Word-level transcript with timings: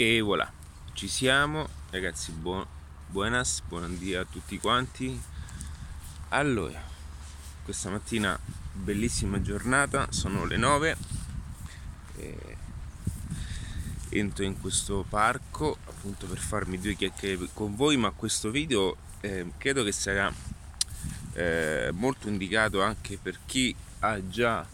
E 0.00 0.20
voilà, 0.20 0.48
ci 0.92 1.08
siamo 1.08 1.66
ragazzi, 1.90 2.30
buon, 2.30 2.64
buonas, 3.08 3.62
buonasera 3.66 4.20
a 4.20 4.24
tutti 4.24 4.56
quanti. 4.60 5.20
Allora, 6.28 6.80
questa 7.64 7.90
mattina 7.90 8.38
bellissima 8.72 9.42
giornata, 9.42 10.06
sono 10.12 10.44
le 10.44 10.56
9. 10.56 10.96
E 12.14 12.56
entro 14.10 14.44
in 14.44 14.60
questo 14.60 15.04
parco 15.08 15.78
appunto 15.86 16.28
per 16.28 16.38
farmi 16.38 16.78
due 16.78 16.94
chiacchiere 16.94 17.48
con 17.52 17.74
voi, 17.74 17.96
ma 17.96 18.12
questo 18.12 18.52
video 18.52 18.94
eh, 19.18 19.50
credo 19.58 19.82
che 19.82 19.90
sarà 19.90 20.32
eh, 21.32 21.90
molto 21.92 22.28
indicato 22.28 22.80
anche 22.84 23.18
per 23.20 23.36
chi 23.46 23.74
ha 23.98 24.28
già 24.28 24.64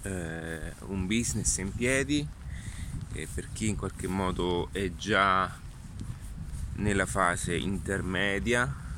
eh, 0.00 0.72
un 0.86 1.06
business 1.06 1.58
in 1.58 1.70
piedi 1.74 2.26
e 3.12 3.28
per 3.32 3.48
chi 3.52 3.68
in 3.68 3.76
qualche 3.76 4.06
modo 4.06 4.68
è 4.72 4.90
già 4.94 5.58
nella 6.76 7.06
fase 7.06 7.56
intermedia. 7.56 8.88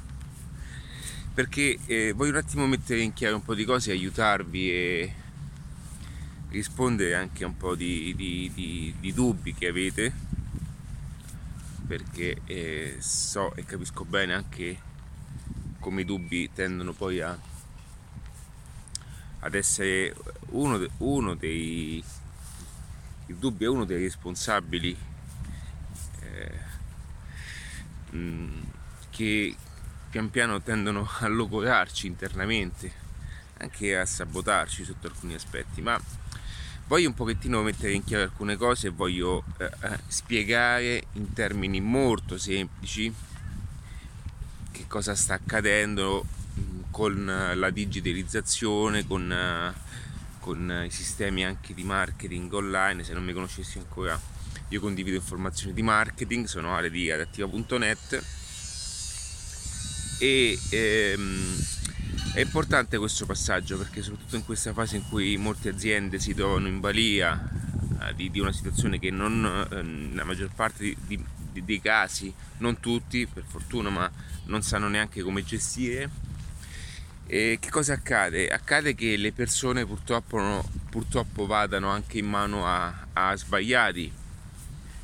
Perché 1.35 1.79
eh, 1.87 2.13
voglio 2.13 2.33
un 2.33 2.37
attimo 2.37 2.67
mettere 2.67 3.01
in 3.01 3.15
chiaro 3.15 3.37
un 3.37 3.43
po' 3.43 3.55
di 3.55 3.65
cose, 3.65 3.91
aiutarvi 3.91 4.71
e 4.71 5.15
rispondere 6.51 7.15
anche 7.15 7.45
a 7.45 7.47
un 7.47 7.57
po' 7.57 7.75
di, 7.75 8.15
di, 8.15 8.51
di, 8.55 8.95
di 9.01 9.13
dubbi 9.15 9.55
che 9.55 9.69
avete. 9.69 10.13
Perché 11.87 12.41
eh, 12.45 12.97
so 13.01 13.55
e 13.55 13.65
capisco 13.65 14.05
bene 14.05 14.35
anche 14.35 14.91
come 15.81 16.03
i 16.03 16.05
dubbi 16.05 16.51
tendono 16.55 16.93
poi 16.93 17.21
a, 17.21 17.37
ad 19.41 19.55
essere 19.55 20.15
uno, 20.51 20.87
uno 20.99 21.35
dei 21.35 22.03
il 23.27 23.37
dubbio 23.37 23.71
è 23.71 23.75
uno 23.75 23.85
dei 23.85 24.03
responsabili 24.03 24.97
eh, 26.21 26.59
mm, 28.15 28.61
che 29.11 29.55
pian 30.11 30.31
piano 30.31 30.61
tendono 30.61 31.09
a 31.21 31.27
logorarci 31.29 32.07
internamente, 32.07 32.93
anche 33.59 33.97
a 33.97 34.05
sabotarci 34.05 34.85
sotto 34.85 35.07
alcuni 35.07 35.35
aspetti, 35.35 35.81
ma 35.81 35.99
voglio 36.87 37.09
un 37.09 37.15
pochettino 37.15 37.63
mettere 37.63 37.93
in 37.93 38.05
chiaro 38.05 38.25
alcune 38.25 38.57
cose 38.57 38.89
e 38.89 38.91
voglio 38.91 39.45
eh, 39.59 39.65
eh 39.65 39.99
spiegare 40.09 41.05
in 41.13 41.33
termini 41.33 41.81
molto 41.81 42.37
semplici 42.37 43.13
che 44.71 44.85
cosa 44.87 45.15
sta 45.15 45.35
accadendo 45.35 46.27
mm, 46.59 46.81
con 46.91 47.53
la 47.55 47.71
digitalizzazione, 47.71 49.07
con 49.07 49.33
eh, 49.33 49.73
con 50.43 50.83
i 50.85 50.91
sistemi 50.91 51.45
anche 51.45 51.73
di 51.73 51.85
marketing 51.85 52.53
online, 52.53 53.05
se 53.05 53.13
non 53.13 53.23
mi 53.23 53.33
conoscessi 53.33 53.79
ancora 53.79 54.21
io 54.69 54.81
condivido 54.81 55.17
informazioni 55.17 55.73
di 55.73 55.83
marketing, 55.83 56.47
sono 56.47 56.75
Ale 56.75 56.91
di 56.91 57.09
adattiva.net 57.13 58.25
e 60.19 60.59
ehm, 60.71 61.57
è 62.35 62.41
importante 62.41 62.99
questo 62.99 63.25
passaggio 63.25 63.79
perché 63.79 64.03
soprattutto 64.03 64.35
in 64.35 64.45
questa 64.45 64.73
fase 64.73 64.97
in 64.97 65.09
cui 65.09 65.37
molte 65.37 65.69
aziende 65.69 66.19
si 66.19 66.35
trovano 66.35 66.67
in 66.67 66.81
balia 66.81 67.41
eh, 68.01 68.15
di, 68.15 68.29
di, 68.31 68.41
una 68.41 68.53
situazione 68.53 68.99
che 68.99 69.11
non, 69.11 69.69
eh, 69.71 69.83
nella 69.83 70.25
maggior 70.25 70.51
parte 70.53 70.97
di, 71.07 71.25
di, 71.53 71.65
dei 71.65 71.81
casi, 71.81 72.35
non 72.59 72.81
tutti 72.81 73.29
per 73.33 73.45
fortuna, 73.47 73.91
ma 73.91 74.11
non 74.47 74.63
sanno 74.63 74.89
neanche 74.89 75.23
come 75.23 75.45
gestire 75.45 76.11
e 77.35 77.57
che 77.59 77.71
cosa 77.71 77.95
accade? 77.95 78.49
Accade 78.49 78.95
che 78.95 79.17
le 79.17 79.33
persone 79.33 79.87
purtroppo, 79.87 80.69
purtroppo 80.91 81.47
vadano 81.47 81.89
anche 81.89 82.19
in 82.19 82.27
mano 82.27 82.67
a, 82.67 83.07
a 83.15 83.35
sbagliati 83.35 84.13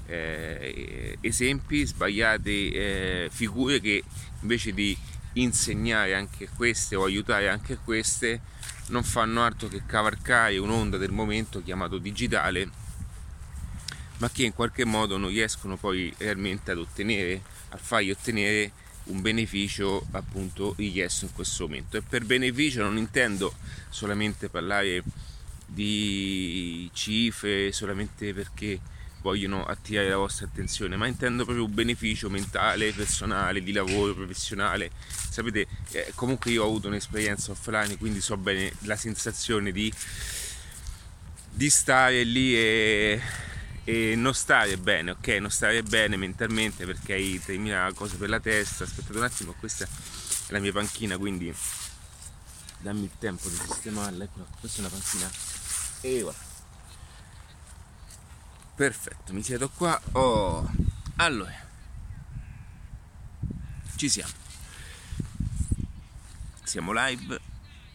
eh, 0.04 1.16
esempi, 1.22 1.86
sbagliate 1.86 2.50
eh, 2.50 3.28
figure 3.32 3.80
che 3.80 4.04
invece 4.42 4.74
di 4.74 4.94
insegnare 5.34 6.14
anche 6.14 6.50
queste 6.54 6.96
o 6.96 7.04
aiutare 7.04 7.48
anche 7.48 7.78
queste 7.82 8.42
non 8.88 9.04
fanno 9.04 9.42
altro 9.42 9.68
che 9.68 9.86
cavalcare 9.86 10.58
un'onda 10.58 10.98
del 10.98 11.12
momento 11.12 11.62
chiamato 11.62 11.96
digitale 11.96 12.68
ma 14.18 14.28
che 14.28 14.42
in 14.44 14.52
qualche 14.52 14.84
modo 14.84 15.16
non 15.16 15.30
riescono 15.30 15.78
poi 15.78 16.12
realmente 16.18 16.72
ad 16.72 16.78
ottenere, 16.78 17.40
a 17.70 17.78
fargli 17.78 18.10
ottenere 18.10 18.70
un 19.08 19.20
beneficio 19.20 20.06
appunto 20.12 20.74
richiesto 20.76 21.26
in 21.26 21.32
questo 21.32 21.66
momento 21.66 21.96
e 21.96 22.02
per 22.02 22.24
beneficio 22.24 22.82
non 22.82 22.96
intendo 22.96 23.54
solamente 23.88 24.48
parlare 24.48 25.02
di 25.66 26.88
cifre 26.92 27.72
solamente 27.72 28.32
perché 28.32 28.80
vogliono 29.20 29.64
attirare 29.64 30.08
la 30.08 30.16
vostra 30.16 30.46
attenzione, 30.46 30.96
ma 30.96 31.06
intendo 31.06 31.44
proprio 31.44 31.64
un 31.64 31.74
beneficio 31.74 32.30
mentale, 32.30 32.92
personale, 32.92 33.62
di 33.62 33.72
lavoro, 33.72 34.14
professionale. 34.14 34.90
Sapete, 35.08 35.66
eh, 35.90 36.12
comunque 36.14 36.50
io 36.50 36.62
ho 36.62 36.66
avuto 36.66 36.88
un'esperienza 36.88 37.50
offline, 37.50 37.98
quindi 37.98 38.20
so 38.20 38.36
bene 38.36 38.72
la 38.82 38.96
sensazione 38.96 39.72
di, 39.72 39.92
di 41.50 41.68
stare 41.68 42.22
lì 42.22 42.56
e 42.56 43.20
e 43.88 44.16
non 44.16 44.34
stare 44.34 44.76
bene, 44.76 45.12
ok? 45.12 45.28
Non 45.40 45.50
stare 45.50 45.82
bene 45.82 46.18
mentalmente 46.18 46.84
perché 46.84 47.14
hai 47.14 47.40
3.000 47.42 47.94
cose 47.94 48.18
per 48.18 48.28
la 48.28 48.38
testa. 48.38 48.84
Aspettate 48.84 49.16
un 49.16 49.24
attimo, 49.24 49.54
questa 49.54 49.86
è 49.86 49.88
la 50.48 50.58
mia 50.58 50.72
panchina, 50.72 51.16
quindi 51.16 51.54
dammi 52.80 53.04
il 53.04 53.10
tempo 53.18 53.48
di 53.48 53.56
sistemarla. 53.56 54.24
Ecco, 54.24 54.46
questa 54.60 54.76
è 54.76 54.80
una 54.80 54.90
panchina. 54.90 55.30
E 56.02 56.20
voilà. 56.20 56.36
Perfetto, 58.74 59.32
mi 59.32 59.42
siedo 59.42 59.70
qua. 59.70 59.98
Oh. 60.12 60.70
Allora, 61.16 61.54
ci 63.96 64.10
siamo. 64.10 64.32
Siamo 66.62 66.92
live. 66.92 67.40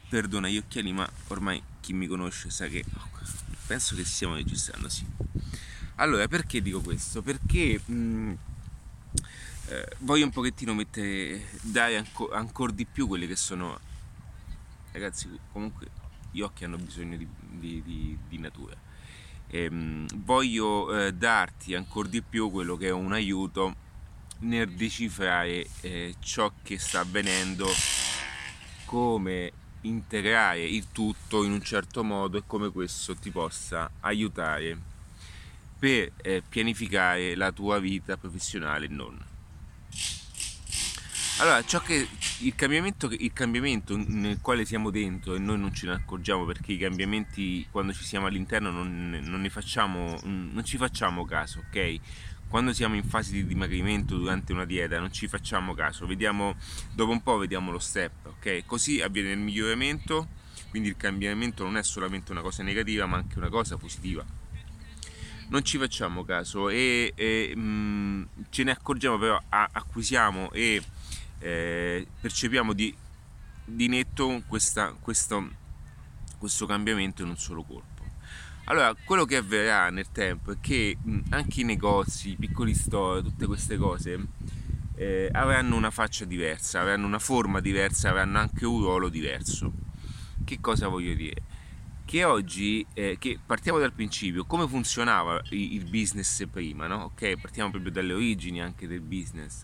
Perdona 0.10 0.50
gli 0.50 0.58
occhiali, 0.58 0.92
ma 0.92 1.08
ormai 1.28 1.62
chi 1.82 1.94
mi 1.94 2.08
conosce 2.08 2.50
sa 2.50 2.66
che 2.66 2.84
penso 3.68 3.94
che 3.94 4.04
stiamo 4.04 4.34
registrando, 4.34 4.90
sì. 4.90 5.06
Allora, 5.96 6.28
perché 6.28 6.62
dico 6.62 6.82
questo? 6.82 7.22
Perché 7.22 7.80
mh, 7.86 7.94
mm, 7.94 8.34
eh, 9.68 9.88
voglio 10.00 10.26
un 10.26 10.32
pochettino 10.32 10.74
mettere, 10.74 11.50
dare 11.62 11.98
anco, 11.98 12.32
ancora 12.32 12.72
di 12.72 12.86
più 12.86 13.08
quelli 13.08 13.28
che 13.28 13.36
sono... 13.36 13.80
Ragazzi, 14.92 15.30
comunque 15.52 15.88
gli 16.32 16.42
occhi 16.42 16.64
hanno 16.64 16.78
bisogno 16.78 17.16
di, 17.16 17.28
di, 17.40 17.84
di, 17.84 18.18
di 18.28 18.38
natura. 18.40 18.76
E, 19.48 19.70
mh, 19.70 20.24
voglio 20.24 21.06
eh, 21.06 21.14
darti 21.14 21.76
ancora 21.76 22.08
di 22.08 22.24
più 22.24 22.50
quello 22.50 22.76
che 22.76 22.88
è 22.88 22.92
un 22.92 23.14
aiuto 23.14 23.76
nel 24.40 24.72
decifrare 24.72 25.68
eh, 25.82 26.16
ciò 26.20 26.52
che 26.64 26.80
sta 26.80 27.02
avvenendo, 27.02 27.68
come 28.86 29.52
integrare 29.82 30.64
il 30.64 30.92
tutto 30.92 31.44
in 31.44 31.52
un 31.52 31.62
certo 31.62 32.04
modo 32.04 32.38
e 32.38 32.44
come 32.48 32.72
questo 32.72 33.16
ti 33.16 33.30
possa 33.30 33.90
aiutare 34.02 34.92
per 35.84 36.14
eh, 36.22 36.42
pianificare 36.48 37.36
la 37.36 37.52
tua 37.52 37.78
vita 37.78 38.16
professionale 38.16 38.86
e 38.86 38.88
non. 38.88 39.20
Allora, 41.40 41.62
ciò 41.66 41.82
che 41.82 42.08
il 42.40 42.56
cambiamento, 42.56 43.10
il 43.12 43.34
cambiamento 43.34 43.98
nel 43.98 44.40
quale 44.40 44.64
siamo 44.64 44.92
dentro 44.92 45.36
e 45.36 45.40
noi 45.40 45.60
non 45.60 45.74
ce 45.74 45.88
ne 45.88 45.96
accorgiamo 45.96 46.46
perché 46.46 46.72
i 46.72 46.78
cambiamenti 46.78 47.68
quando 47.70 47.92
ci 47.92 48.06
siamo 48.06 48.28
all'interno 48.28 48.72
non, 48.72 49.20
non 49.24 49.46
facciamo, 49.50 50.18
non 50.24 50.62
ci 50.64 50.78
facciamo 50.78 51.26
caso, 51.26 51.66
ok? 51.68 52.00
Quando 52.48 52.72
siamo 52.72 52.96
in 52.96 53.04
fase 53.04 53.34
di 53.34 53.46
dimagrimento 53.46 54.16
durante 54.16 54.54
una 54.54 54.64
dieta 54.64 55.00
non 55.00 55.12
ci 55.12 55.28
facciamo 55.28 55.74
caso, 55.74 56.06
vediamo, 56.06 56.56
dopo 56.94 57.12
un 57.12 57.22
po' 57.22 57.36
vediamo 57.36 57.72
lo 57.72 57.80
step, 57.80 58.28
ok? 58.28 58.64
Così 58.66 59.02
avviene 59.02 59.32
il 59.32 59.40
miglioramento, 59.40 60.30
quindi 60.70 60.88
il 60.88 60.96
cambiamento 60.96 61.66
non 61.66 61.76
è 61.76 61.84
solamente 61.84 62.32
una 62.32 62.40
cosa 62.40 62.64
negativa 62.64 63.06
ma 63.06 63.18
anche 63.18 63.38
una 63.38 63.50
cosa 63.50 63.76
positiva 63.76 64.43
non 65.50 65.64
ci 65.64 65.78
facciamo 65.78 66.24
caso 66.24 66.70
e, 66.70 67.14
e 67.16 67.54
mh, 67.56 67.60
mm, 67.62 68.24
ce 68.50 68.64
ne 68.64 68.72
accorgiamo 68.72 69.18
però 69.18 69.40
a, 69.50 69.70
acquisiamo 69.72 70.52
e 70.52 70.82
eh, 71.40 72.08
percepiamo 72.20 72.74
di, 72.74 72.96
di 73.66 73.88
netto 73.88 74.42
questa, 74.48 74.96
questo, 75.00 75.50
questo 76.38 76.66
cambiamento 76.66 77.22
in 77.22 77.30
un 77.30 77.38
solo 77.38 77.64
colpo. 77.64 77.92
Allora, 78.66 78.96
quello 79.04 79.26
che 79.26 79.36
avverrà 79.36 79.90
nel 79.90 80.10
tempo 80.12 80.52
è 80.54 80.58
che 80.62 80.98
mh, 81.02 81.12
mm, 81.12 81.20
anche 81.30 81.62
i 81.62 81.66
negozi, 81.66 82.32
i 82.32 82.36
piccoli 82.36 82.74
store, 82.74 83.22
tutte 83.22 83.46
queste 83.46 83.78
cose 83.78 84.28
eh, 84.96 85.30
avranno 85.32 85.76
una 85.76 85.92
faccia 85.92 86.24
diversa, 86.26 86.80
avranno 86.80 87.06
una 87.06 87.20
forma 87.20 87.60
diversa, 87.60 88.10
avranno 88.10 88.40
anche 88.40 88.66
un 88.66 88.80
ruolo 88.80 89.10
diverso. 89.10 89.72
Che 90.46 90.60
cosa 90.62 90.88
voglio 90.88 91.14
dire? 91.14 91.42
Che 92.14 92.26
oggi, 92.26 92.86
eh, 92.94 93.18
che 93.18 93.40
partiamo 93.44 93.80
dal 93.80 93.92
principio, 93.92 94.46
come 94.46 94.68
funzionava 94.68 95.42
il 95.50 95.84
business 95.86 96.46
prima, 96.46 96.86
no? 96.86 97.06
Ok, 97.06 97.40
partiamo 97.42 97.72
proprio 97.72 97.92
dalle 97.92 98.14
origini 98.14 98.62
anche 98.62 98.86
del 98.86 99.02
business. 99.02 99.64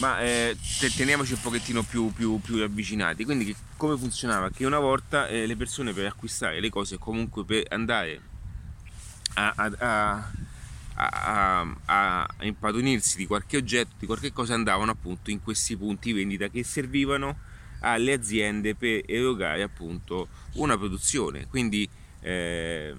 Ma 0.00 0.20
eh, 0.20 0.54
teniamoci 0.94 1.32
un 1.32 1.40
pochettino 1.40 1.84
più, 1.84 2.12
più, 2.12 2.38
più 2.38 2.62
avvicinati. 2.62 3.24
Quindi 3.24 3.46
che, 3.46 3.56
come 3.78 3.96
funzionava? 3.96 4.50
Che 4.50 4.66
una 4.66 4.78
volta 4.78 5.26
eh, 5.26 5.46
le 5.46 5.56
persone 5.56 5.94
per 5.94 6.04
acquistare 6.04 6.60
le 6.60 6.68
cose, 6.68 6.98
comunque 6.98 7.46
per 7.46 7.64
andare 7.70 8.20
a, 9.32 9.54
a, 9.56 9.72
a, 9.78 10.30
a, 10.96 11.60
a, 11.86 12.22
a 12.24 12.44
impadronirsi 12.44 13.16
di 13.16 13.26
qualche 13.26 13.56
oggetto, 13.56 13.94
di 13.98 14.04
qualche 14.04 14.34
cosa, 14.34 14.52
andavano 14.52 14.90
appunto 14.90 15.30
in 15.30 15.42
questi 15.42 15.78
punti 15.78 16.12
vendita 16.12 16.48
che 16.48 16.62
servivano 16.62 17.38
alle 17.82 18.12
aziende 18.12 18.74
per 18.74 19.02
erogare 19.06 19.62
appunto 19.62 20.28
una 20.54 20.76
produzione. 20.78 21.46
Quindi 21.48 21.88
eh, 22.20 22.94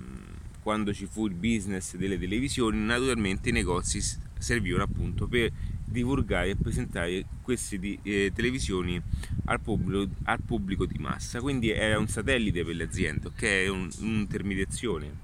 quando 0.62 0.94
ci 0.94 1.06
fu 1.06 1.28
il 1.28 1.34
business 1.34 1.96
delle 1.96 2.18
televisioni, 2.20 2.78
naturalmente 2.80 3.50
i 3.50 3.52
negozi 3.52 4.02
servivano 4.38 4.84
appunto 4.84 5.28
per 5.28 5.52
divulgare 5.86 6.50
e 6.50 6.56
presentare 6.56 7.26
queste 7.42 7.78
di, 7.78 7.98
eh, 8.04 8.32
televisioni 8.34 9.02
al 9.46 9.60
pubblico, 9.60 10.12
al 10.24 10.42
pubblico, 10.42 10.86
di 10.86 10.98
massa. 10.98 11.40
Quindi 11.40 11.70
era 11.70 12.00
un 12.00 12.08
satellite 12.08 12.64
per 12.64 12.76
le 12.76 12.84
aziende, 12.84 13.28
ok? 13.28 13.42
È 13.42 13.68
un, 13.70 13.90
un'intermediazione. 14.00 15.22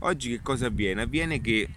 Oggi 0.00 0.30
che 0.30 0.40
cosa 0.40 0.66
avviene? 0.66 1.02
Avviene 1.02 1.40
che 1.40 1.68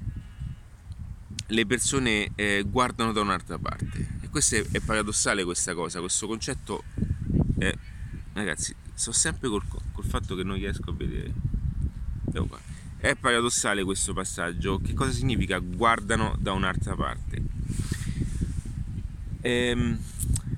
le 1.48 1.66
persone 1.66 2.32
eh, 2.36 2.64
guardano 2.68 3.12
da 3.12 3.22
un'altra 3.22 3.58
parte. 3.58 4.15
Questo 4.36 4.58
è, 4.58 4.66
è, 4.70 4.82
paradossale 4.82 5.46
questa 5.46 5.74
cosa, 5.74 6.02
questo 6.02 6.28
concetto 6.28 6.84
è... 7.58 7.74
Ragazzi, 8.34 8.76
sto 8.94 9.14
sempre 9.14 9.48
col, 9.48 9.64
col 9.94 10.04
fatto 10.04 10.36
che 10.36 10.44
non 10.44 10.58
riesco 10.58 10.90
a 10.90 10.94
vedere. 10.94 11.32
È 12.98 13.16
paradossale 13.16 13.86
questo 13.86 14.12
passaggio. 14.12 14.80
Che 14.80 14.94
cosa 14.94 15.12
significa 15.12 15.60
guardano 15.60 16.36
da 16.38 16.52
un'altra 16.52 16.98
parte? 16.98 17.42
Ehm, 19.40 19.98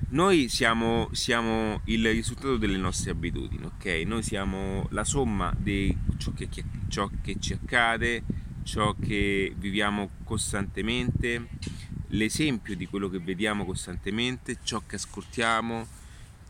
noi 0.08 0.48
siamo, 0.48 1.08
siamo, 1.12 1.82
il 1.84 2.04
risultato 2.10 2.56
delle 2.56 2.78
nostre 2.78 3.12
abitudini, 3.12 3.64
ok? 3.64 4.02
Noi 4.04 4.24
siamo 4.24 4.88
la 4.90 5.04
somma 5.04 5.54
di 5.56 5.96
ciò 6.16 6.32
che, 6.32 6.48
ciò 6.88 7.08
che 7.22 7.36
ci 7.38 7.52
accade, 7.52 8.24
ciò 8.64 8.96
che 9.00 9.54
viviamo 9.56 10.10
costantemente, 10.24 11.46
l'esempio 12.08 12.76
di 12.76 12.86
quello 12.86 13.08
che 13.08 13.18
vediamo 13.18 13.64
costantemente, 13.64 14.58
ciò 14.62 14.82
che 14.86 14.96
ascoltiamo, 14.96 15.86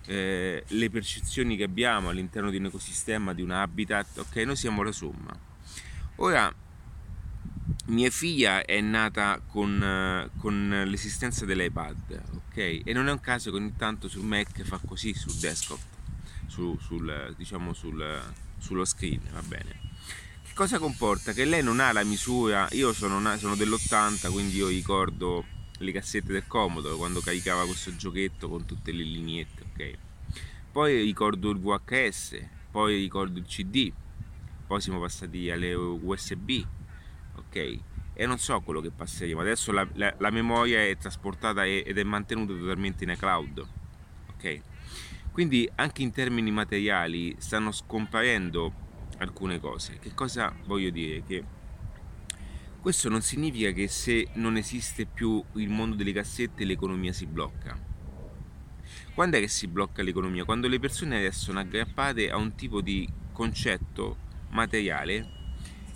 eh, 0.06 0.64
le 0.66 0.90
percezioni 0.90 1.56
che 1.56 1.64
abbiamo 1.64 2.08
all'interno 2.08 2.50
di 2.50 2.56
un 2.56 2.66
ecosistema, 2.66 3.34
di 3.34 3.42
un 3.42 3.50
habitat, 3.50 4.18
ok? 4.18 4.36
Noi 4.36 4.56
siamo 4.56 4.82
la 4.82 4.92
somma. 4.92 5.36
Ora, 6.16 6.52
mia 7.86 8.10
figlia 8.10 8.64
è 8.64 8.80
nata 8.80 9.40
con, 9.46 10.30
con 10.38 10.84
l'esistenza 10.86 11.44
dell'iPad, 11.44 12.22
ok? 12.34 12.56
E 12.84 12.92
non 12.92 13.08
è 13.08 13.12
un 13.12 13.20
caso 13.20 13.50
che 13.50 13.56
ogni 13.56 13.74
tanto 13.76 14.08
sul 14.08 14.24
Mac 14.24 14.62
fa 14.62 14.80
così 14.84 15.12
sul 15.14 15.34
desktop, 15.34 15.80
su, 16.46 16.78
sul, 16.80 17.34
diciamo 17.36 17.72
sul, 17.72 18.22
sullo 18.58 18.84
screen, 18.84 19.20
va 19.32 19.42
bene. 19.42 19.86
Cosa 20.58 20.80
comporta? 20.80 21.32
Che 21.32 21.44
lei 21.44 21.62
non 21.62 21.78
ha 21.78 21.92
la 21.92 22.02
misura, 22.02 22.66
io 22.72 22.92
sono, 22.92 23.20
sono 23.36 23.54
dell'80, 23.54 24.28
quindi 24.32 24.56
io 24.56 24.66
ricordo 24.66 25.44
le 25.78 25.92
cassette 25.92 26.32
del 26.32 26.48
Comodo 26.48 26.96
quando 26.96 27.20
caricava 27.20 27.64
questo 27.64 27.94
giochetto 27.94 28.48
con 28.48 28.64
tutte 28.64 28.90
le 28.90 29.04
lineette, 29.04 29.62
ok? 29.62 29.98
Poi 30.72 31.00
ricordo 31.00 31.50
il 31.50 31.60
VHS, 31.60 32.40
poi 32.72 32.96
ricordo 32.96 33.38
il 33.38 33.44
CD, 33.44 33.92
poi 34.66 34.80
siamo 34.80 34.98
passati 34.98 35.48
alle 35.48 35.74
USB, 35.74 36.64
ok? 37.36 37.78
E 38.14 38.26
non 38.26 38.38
so 38.38 38.60
quello 38.60 38.80
che 38.80 38.90
passeremo. 38.90 39.40
Adesso 39.40 39.70
la, 39.70 39.86
la, 39.92 40.12
la 40.18 40.30
memoria 40.30 40.84
è 40.84 40.96
trasportata 40.96 41.64
ed 41.64 41.96
è 41.96 42.02
mantenuta 42.02 42.52
totalmente 42.52 43.04
in 43.04 43.14
cloud, 43.16 43.64
ok? 44.30 44.60
Quindi 45.30 45.70
anche 45.76 46.02
in 46.02 46.10
termini 46.10 46.50
materiali 46.50 47.36
stanno 47.38 47.70
scomparendo 47.70 48.86
alcune 49.18 49.60
cose. 49.60 49.98
Che 49.98 50.14
cosa 50.14 50.54
voglio 50.64 50.90
dire? 50.90 51.22
Che 51.24 51.44
questo 52.80 53.08
non 53.08 53.22
significa 53.22 53.70
che 53.72 53.88
se 53.88 54.28
non 54.34 54.56
esiste 54.56 55.06
più 55.06 55.42
il 55.54 55.68
mondo 55.68 55.96
delle 55.96 56.12
cassette 56.12 56.64
l'economia 56.64 57.12
si 57.12 57.26
blocca. 57.26 57.78
Quando 59.14 59.36
è 59.36 59.40
che 59.40 59.48
si 59.48 59.66
blocca 59.66 60.02
l'economia? 60.02 60.44
Quando 60.44 60.68
le 60.68 60.78
persone 60.78 61.20
restano 61.20 61.58
aggrappate 61.58 62.30
a 62.30 62.36
un 62.36 62.54
tipo 62.54 62.80
di 62.80 63.08
concetto 63.32 64.16
materiale 64.50 65.36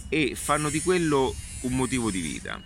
e 0.09 0.35
fanno 0.35 0.69
di 0.69 0.81
quello 0.83 1.35
un 1.63 1.77
motivo 1.77 2.11
di 2.11 2.21
vita. 2.21 2.61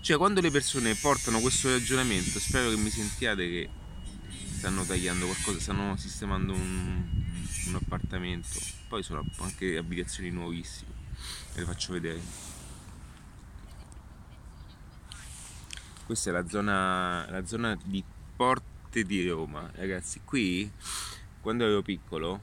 Cioè 0.00 0.16
quando 0.16 0.40
le 0.40 0.50
persone 0.50 0.94
portano 0.94 1.40
questo 1.40 1.70
ragionamento, 1.70 2.38
spero 2.38 2.70
che 2.70 2.76
mi 2.76 2.90
sentiate 2.90 3.48
che 3.48 3.68
stanno 4.60 4.84
tagliando 4.84 5.24
qualcosa, 5.24 5.58
stanno 5.58 5.96
sistemando 5.96 6.52
un, 6.52 7.02
un 7.68 7.74
appartamento, 7.76 8.60
poi 8.88 9.02
sono 9.02 9.24
anche 9.38 9.78
abitazioni 9.78 10.28
nuovissime, 10.28 10.92
ve 11.54 11.60
le 11.60 11.64
faccio 11.64 11.94
vedere. 11.94 12.20
Questa 16.04 16.28
è 16.28 16.32
la 16.34 16.46
zona, 16.46 17.26
la 17.30 17.46
zona 17.46 17.74
di 17.82 18.04
Porte 18.36 19.02
di 19.04 19.26
Roma, 19.26 19.70
ragazzi, 19.76 20.20
qui 20.26 20.70
quando 21.40 21.64
ero 21.64 21.80
piccolo, 21.80 22.38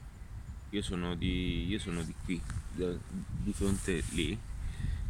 io 0.70 0.82
sono 0.82 1.14
di, 1.14 1.68
io 1.68 1.78
sono 1.78 2.02
di 2.02 2.14
qui, 2.24 2.42
di 2.72 3.52
fronte 3.52 4.02
lì, 4.10 4.36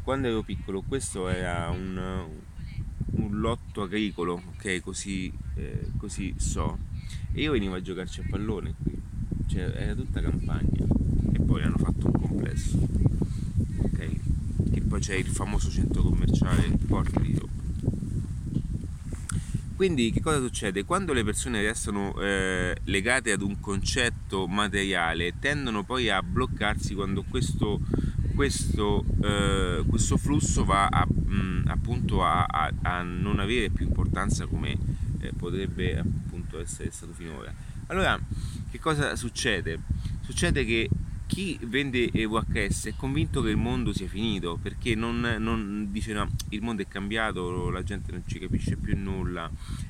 quando 0.02 0.28
ero 0.28 0.43
piccolo 0.43 0.82
questo 0.82 1.31
era 1.31 1.70
un, 1.70 2.28
un 3.12 3.40
lotto 3.40 3.81
agricolo, 3.81 4.43
ok, 4.56 4.81
così, 4.82 5.32
eh, 5.54 5.90
così 5.96 6.34
so, 6.37 6.88
e 7.32 7.40
io 7.40 7.52
venivo 7.52 7.75
a 7.75 7.82
giocarci 7.82 8.20
a 8.20 8.25
pallone 8.28 8.75
qui, 8.82 9.00
cioè 9.46 9.72
era 9.76 9.94
tutta 9.94 10.20
campagna 10.20 10.86
e 11.32 11.40
poi 11.40 11.62
hanno 11.62 11.78
fatto 11.78 12.06
un 12.06 12.12
complesso, 12.12 12.78
ok, 13.78 14.70
che 14.72 14.80
poi 14.82 15.00
c'è 15.00 15.14
il 15.14 15.26
famoso 15.26 15.70
centro 15.70 16.02
commerciale 16.02 16.69
Porti 16.86 17.20
di 17.20 17.38
Roma. 17.38 17.56
Quindi 19.78 20.10
che 20.10 20.20
cosa 20.20 20.40
succede? 20.40 20.84
Quando 20.84 21.12
le 21.12 21.22
persone 21.22 21.62
restano 21.62 22.20
eh, 22.20 22.76
legate 22.82 23.30
ad 23.30 23.42
un 23.42 23.60
concetto 23.60 24.48
materiale 24.48 25.34
tendono 25.38 25.84
poi 25.84 26.10
a 26.10 26.20
bloccarsi 26.20 26.96
quando 26.96 27.22
questo, 27.22 27.78
questo, 28.34 29.04
eh, 29.22 29.84
questo 29.86 30.16
flusso 30.16 30.64
va 30.64 30.88
a, 30.88 31.06
mh, 31.06 31.32
mm, 31.32 31.69
appunto 31.69 32.25
a, 32.25 32.44
a, 32.44 32.72
a, 32.82 33.02
non 33.02 33.38
avere 33.38 33.70
più 33.70 33.86
importanza 33.86 34.46
come 34.46 34.76
eh, 35.20 35.32
potrebbe 35.38 36.02
essere 36.60 36.90
stato 36.90 37.12
finora. 37.12 37.52
Allora, 37.87 38.19
che 38.70 38.78
cosa 38.78 39.16
succede? 39.16 39.81
Succede 40.22 40.64
che 40.64 40.88
chi 41.28 41.58
vende 41.62 42.10
VHS 42.10 42.87
è 42.87 42.94
convinto 42.96 43.43
che 43.43 43.50
il 43.50 43.58
mondo 43.58 43.93
sia 43.93 44.08
finito 44.08 44.58
perché 44.60 44.94
non, 44.94 45.20
non 45.38 45.88
dice 45.90 46.14
no, 46.14 46.28
il 46.49 46.62
mondo 46.62 46.82
è 46.82 46.88
cambiato, 46.88 47.68
la 47.68 47.85
gente 47.85 48.11
non 48.11 48.23
ci 48.26 48.38
capisce 48.38 48.76
più 48.76 48.97
nulla, 48.99 49.49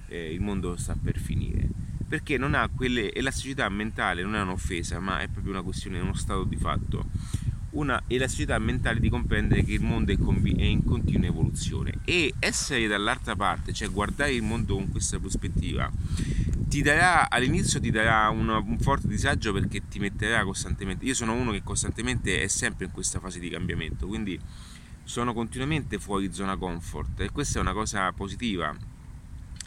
eh, 0.08 0.32
il 0.32 0.40
mondo 0.40 0.76
sta 0.76 0.96
per 1.00 1.18
finire. 1.18 1.68
Perché 2.06 2.38
non 2.38 2.54
ha 2.54 2.68
quelle. 2.68 3.12
elasticità 3.12 3.68
mentale 3.68 4.22
non 4.22 4.34
è 4.34 4.40
un'offesa, 4.40 4.98
ma 4.98 5.20
è 5.20 5.28
proprio 5.28 5.52
una 5.52 5.62
questione, 5.62 6.00
uno 6.00 6.14
stato 6.14 6.42
di 6.42 6.56
fatto. 6.56 7.06
Una 7.70 8.02
elasticità 8.08 8.58
mentale 8.58 8.98
di 8.98 9.08
comprendere 9.08 9.62
che 9.62 9.74
il 9.74 9.82
mondo 9.82 10.10
è, 10.10 10.16
è 10.16 10.64
in 10.64 10.82
continua 10.84 11.28
evoluzione 11.28 12.00
e 12.04 12.34
essere 12.40 12.86
dall'altra 12.88 13.36
parte, 13.36 13.72
cioè 13.72 13.90
guardare 13.90 14.32
il 14.32 14.42
mondo 14.42 14.74
con 14.74 14.88
questa 14.88 15.18
prospettiva, 15.18 15.88
ti 16.68 16.82
darà 16.82 17.30
all'inizio 17.30 17.80
ti 17.80 17.90
darà 17.90 18.28
una, 18.28 18.58
un 18.58 18.78
forte 18.78 19.08
disagio 19.08 19.52
perché 19.52 19.88
ti 19.88 19.98
metterà 19.98 20.44
costantemente 20.44 21.04
io 21.04 21.14
sono 21.14 21.32
uno 21.32 21.50
che 21.50 21.62
costantemente 21.62 22.42
è 22.42 22.46
sempre 22.46 22.84
in 22.86 22.92
questa 22.92 23.18
fase 23.20 23.38
di 23.38 23.48
cambiamento 23.48 24.06
quindi 24.06 24.38
sono 25.08 25.32
continuamente 25.32 25.98
fuori 25.98 26.30
zona 26.34 26.58
comfort 26.58 27.20
e 27.20 27.30
questa 27.30 27.58
è 27.58 27.62
una 27.62 27.72
cosa 27.72 28.12
positiva. 28.12 28.76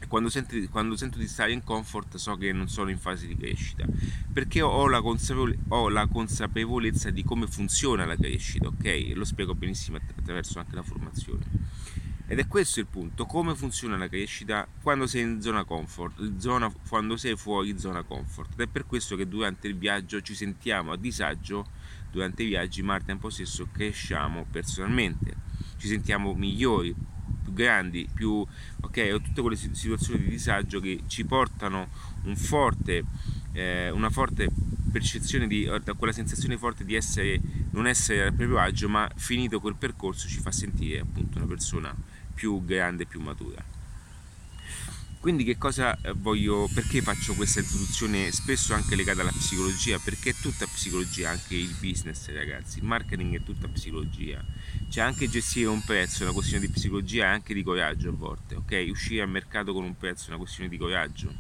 Quando, 0.07 0.29
senti, 0.29 0.67
quando 0.67 0.95
sento 0.95 1.17
di 1.17 1.27
stare 1.27 1.51
in 1.51 1.63
comfort 1.63 2.17
so 2.17 2.35
che 2.35 2.51
non 2.51 2.67
sono 2.67 2.91
in 2.91 2.97
fase 2.97 3.27
di 3.27 3.35
crescita 3.35 3.85
perché 4.31 4.61
ho 4.61 4.87
la, 4.87 5.01
consapevole, 5.01 5.57
ho 5.69 5.89
la 5.89 6.07
consapevolezza 6.07 7.11
di 7.11 7.23
come 7.23 7.47
funziona 7.47 8.05
la 8.05 8.15
crescita 8.15 8.67
ok? 8.67 9.11
Lo 9.13 9.25
spiego 9.25 9.53
benissimo 9.53 9.97
attraverso 9.97 10.57
anche 10.59 10.75
la 10.75 10.81
formazione 10.83 11.45
ed 12.31 12.39
è 12.39 12.47
questo 12.47 12.79
il 12.79 12.85
punto, 12.85 13.25
come 13.25 13.55
funziona 13.55 13.97
la 13.97 14.07
crescita 14.07 14.65
quando 14.81 15.05
sei 15.05 15.23
in 15.23 15.41
zona 15.41 15.65
comfort, 15.65 16.37
zona, 16.37 16.71
quando 16.87 17.17
sei 17.17 17.35
fuori 17.35 17.77
zona 17.77 18.03
comfort. 18.03 18.53
Ed 18.53 18.61
è 18.61 18.67
per 18.67 18.85
questo 18.85 19.17
che 19.17 19.27
durante 19.27 19.67
il 19.67 19.75
viaggio 19.75 20.21
ci 20.21 20.33
sentiamo 20.33 20.93
a 20.93 20.97
disagio, 20.97 21.67
durante 22.09 22.43
i 22.43 22.45
viaggi, 22.45 22.81
ma 22.83 22.93
al 22.93 23.03
tempo 23.03 23.29
stesso 23.29 23.67
cresciamo 23.69 24.45
personalmente, 24.49 25.35
ci 25.75 25.89
sentiamo 25.89 26.33
migliori, 26.33 26.95
più 27.43 27.51
grandi, 27.51 28.07
più 28.13 28.47
ok, 28.79 29.09
ho 29.11 29.19
tutte 29.19 29.41
quelle 29.41 29.57
situazioni 29.57 30.23
di 30.23 30.29
disagio 30.29 30.79
che 30.79 31.01
ci 31.07 31.25
portano 31.25 31.89
un 32.23 32.37
forte, 32.37 33.03
eh, 33.51 33.89
una 33.89 34.09
forte 34.09 34.49
percezione 34.89 35.47
di 35.47 35.69
quella 35.97 36.13
sensazione 36.13 36.57
forte 36.57 36.85
di 36.85 36.95
essere 36.95 37.41
non 37.71 37.87
essere 37.87 38.23
al 38.23 38.33
proprio 38.33 38.59
agio, 38.59 38.87
ma 38.87 39.09
finito 39.15 39.59
quel 39.59 39.75
percorso 39.75 40.29
ci 40.29 40.39
fa 40.39 40.51
sentire 40.53 41.01
appunto 41.01 41.37
una 41.37 41.47
persona 41.47 41.93
più 42.33 42.63
grande, 42.65 43.05
più 43.05 43.19
matura. 43.19 43.63
Quindi 45.21 45.43
che 45.43 45.55
cosa 45.55 45.95
eh, 46.01 46.13
voglio, 46.13 46.67
perché 46.73 47.03
faccio 47.03 47.35
questa 47.35 47.59
introduzione 47.59 48.31
spesso 48.31 48.73
anche 48.73 48.95
legata 48.95 49.21
alla 49.21 49.31
psicologia? 49.31 49.99
Perché 49.99 50.31
è 50.31 50.33
tutta 50.33 50.65
psicologia, 50.65 51.29
anche 51.29 51.53
il 51.53 51.75
business 51.79 52.27
ragazzi, 52.31 52.79
il 52.79 52.85
marketing 52.85 53.35
è 53.35 53.43
tutta 53.43 53.67
psicologia. 53.67 54.43
C'è 54.89 55.01
anche 55.01 55.29
gestire 55.29 55.67
un 55.67 55.83
prezzo, 55.83 56.23
una 56.23 56.31
questione 56.31 56.65
di 56.65 56.71
psicologia 56.71 57.25
e 57.25 57.27
anche 57.27 57.53
di 57.53 57.61
coraggio 57.61 58.09
a 58.09 58.13
volte, 58.13 58.55
ok? 58.55 58.87
Uscire 58.89 59.21
al 59.21 59.29
mercato 59.29 59.73
con 59.73 59.83
un 59.83 59.95
prezzo 59.95 60.25
è 60.25 60.29
una 60.29 60.39
questione 60.39 60.69
di 60.69 60.77
coraggio. 60.77 61.31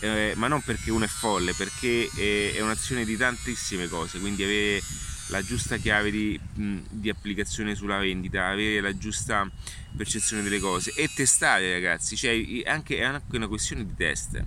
Eh, 0.00 0.34
ma 0.36 0.48
non 0.48 0.60
perché 0.60 0.90
uno 0.90 1.06
è 1.06 1.08
folle, 1.08 1.54
perché 1.54 2.06
è, 2.14 2.52
è 2.56 2.60
un'azione 2.60 3.06
di 3.06 3.16
tantissime 3.16 3.88
cose, 3.88 4.18
quindi 4.18 4.42
avere 4.42 4.82
la 5.30 5.42
giusta 5.42 5.76
chiave 5.76 6.10
di, 6.10 6.38
di, 6.52 7.08
applicazione 7.08 7.74
sulla 7.74 7.98
vendita, 7.98 8.48
avere 8.48 8.80
la 8.80 8.96
giusta 8.96 9.50
percezione 9.96 10.42
delle 10.42 10.58
cose 10.58 10.92
e 10.94 11.08
testare 11.12 11.72
ragazzi, 11.72 12.16
cioè 12.16 12.62
anche, 12.66 12.98
è 12.98 13.02
anche 13.02 13.36
una 13.36 13.48
questione 13.48 13.86
di 13.86 13.94
test, 13.94 14.42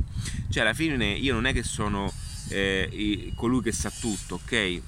cioè 0.49 0.63
alla 0.63 0.73
fine 0.73 1.13
io 1.13 1.33
non 1.33 1.45
è 1.45 1.53
che 1.53 1.63
sono 1.63 2.11
eh, 2.49 3.31
colui 3.35 3.61
che 3.61 3.71
sa 3.71 3.91
tutto, 3.91 4.35
ok? 4.35 4.81